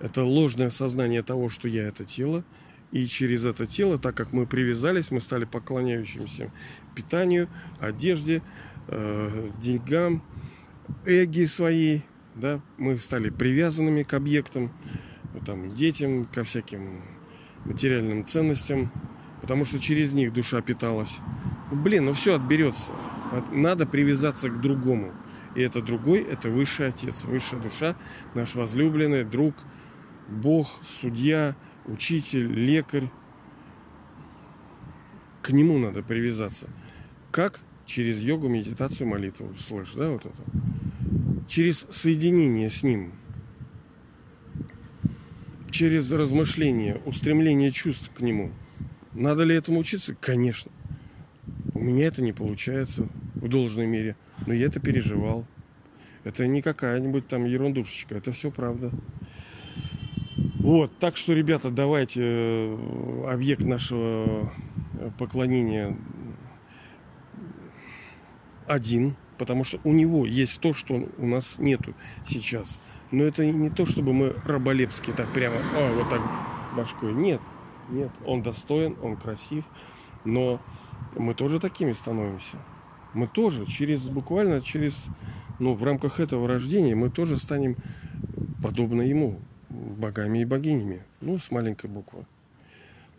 это 0.00 0.24
ложное 0.24 0.70
сознание 0.70 1.22
того, 1.22 1.48
что 1.48 1.68
я 1.68 1.86
это 1.86 2.04
тело, 2.04 2.42
и 2.90 3.06
через 3.06 3.44
это 3.44 3.66
тело, 3.66 3.98
так 3.98 4.16
как 4.16 4.32
мы 4.32 4.46
привязались, 4.46 5.10
мы 5.10 5.20
стали 5.20 5.44
поклоняющимся 5.44 6.50
питанию, 6.94 7.48
одежде, 7.80 8.42
э, 8.88 9.48
деньгам, 9.60 10.22
эги 11.06 11.44
своей, 11.44 12.02
да, 12.34 12.60
мы 12.78 12.98
стали 12.98 13.30
привязанными 13.30 14.02
к 14.02 14.14
объектам, 14.14 14.72
там, 15.46 15.70
детям, 15.74 16.24
ко 16.24 16.44
всяким 16.44 17.02
материальным 17.64 18.26
ценностям, 18.26 18.90
потому 19.40 19.64
что 19.64 19.78
через 19.78 20.12
них 20.12 20.32
душа 20.32 20.60
питалась. 20.62 21.20
Блин, 21.70 22.06
ну 22.06 22.14
все 22.14 22.34
отберется. 22.34 22.90
Надо 23.50 23.86
привязаться 23.86 24.48
к 24.50 24.60
другому. 24.60 25.12
И 25.54 25.60
это 25.60 25.82
другой, 25.82 26.22
это 26.22 26.48
высший 26.48 26.88
отец, 26.88 27.24
высшая 27.24 27.60
душа, 27.60 27.96
наш 28.34 28.54
возлюбленный, 28.54 29.24
друг, 29.24 29.54
Бог, 30.28 30.66
судья, 30.82 31.54
учитель, 31.86 32.50
лекарь. 32.52 33.10
К 35.42 35.50
нему 35.50 35.78
надо 35.78 36.02
привязаться. 36.02 36.68
Как? 37.30 37.60
Через 37.84 38.22
йогу, 38.22 38.48
медитацию, 38.48 39.08
молитву. 39.08 39.52
Слышь, 39.56 39.92
да, 39.94 40.10
вот 40.10 40.24
это? 40.24 40.42
Через 41.48 41.86
соединение 41.90 42.70
с 42.70 42.82
ним. 42.82 43.12
Через 45.70 46.10
размышление, 46.12 47.00
устремление 47.04 47.72
чувств 47.72 48.10
к 48.14 48.20
нему. 48.20 48.52
Надо 49.12 49.42
ли 49.42 49.54
этому 49.54 49.80
учиться? 49.80 50.14
Конечно. 50.14 50.70
У 51.74 51.80
меня 51.80 52.06
это 52.06 52.22
не 52.22 52.32
получается 52.32 53.08
в 53.34 53.48
должной 53.48 53.86
мере. 53.86 54.16
Но 54.46 54.54
я 54.54 54.66
это 54.66 54.80
переживал. 54.80 55.44
Это 56.24 56.46
не 56.46 56.62
какая-нибудь 56.62 57.26
там 57.26 57.44
ерундушечка. 57.44 58.14
Это 58.14 58.32
все 58.32 58.50
правда. 58.50 58.90
Вот, 60.60 60.96
так 60.98 61.16
что, 61.16 61.32
ребята, 61.32 61.70
давайте 61.70 62.22
э, 62.22 63.24
объект 63.28 63.64
нашего 63.64 64.48
э, 64.94 65.10
поклонения 65.18 65.96
один, 68.68 69.16
потому 69.38 69.64
что 69.64 69.80
у 69.82 69.92
него 69.92 70.24
есть 70.24 70.60
то, 70.60 70.72
что 70.72 71.08
у 71.18 71.26
нас 71.26 71.58
нету 71.58 71.94
сейчас. 72.24 72.78
Но 73.10 73.24
это 73.24 73.44
не 73.44 73.70
то, 73.70 73.86
чтобы 73.86 74.12
мы 74.12 74.36
раболепски 74.44 75.10
так 75.10 75.28
прямо, 75.32 75.56
о, 75.76 75.94
вот 75.94 76.08
так 76.08 76.22
башкой. 76.76 77.12
Нет, 77.12 77.40
нет, 77.90 78.10
он 78.24 78.42
достоин, 78.42 78.96
он 79.02 79.16
красив, 79.16 79.64
но 80.24 80.60
мы 81.16 81.34
тоже 81.34 81.58
такими 81.58 81.92
становимся. 81.92 82.56
Мы 83.14 83.26
тоже 83.26 83.66
через 83.66 84.08
буквально 84.08 84.60
через, 84.60 85.06
ну, 85.58 85.74
в 85.74 85.82
рамках 85.82 86.20
этого 86.20 86.48
рождения 86.48 86.94
мы 86.94 87.10
тоже 87.10 87.36
станем 87.36 87.76
подобно 88.62 89.02
ему, 89.02 89.38
богами 89.68 90.40
и 90.40 90.44
богинями. 90.44 91.02
Ну, 91.20 91.38
с 91.38 91.50
маленькой 91.50 91.90
буквы. 91.90 92.24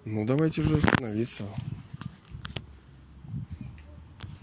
Ну, 0.06 0.25
давайте 0.25 0.62
же 0.62 0.77
остановиться. 0.77 1.45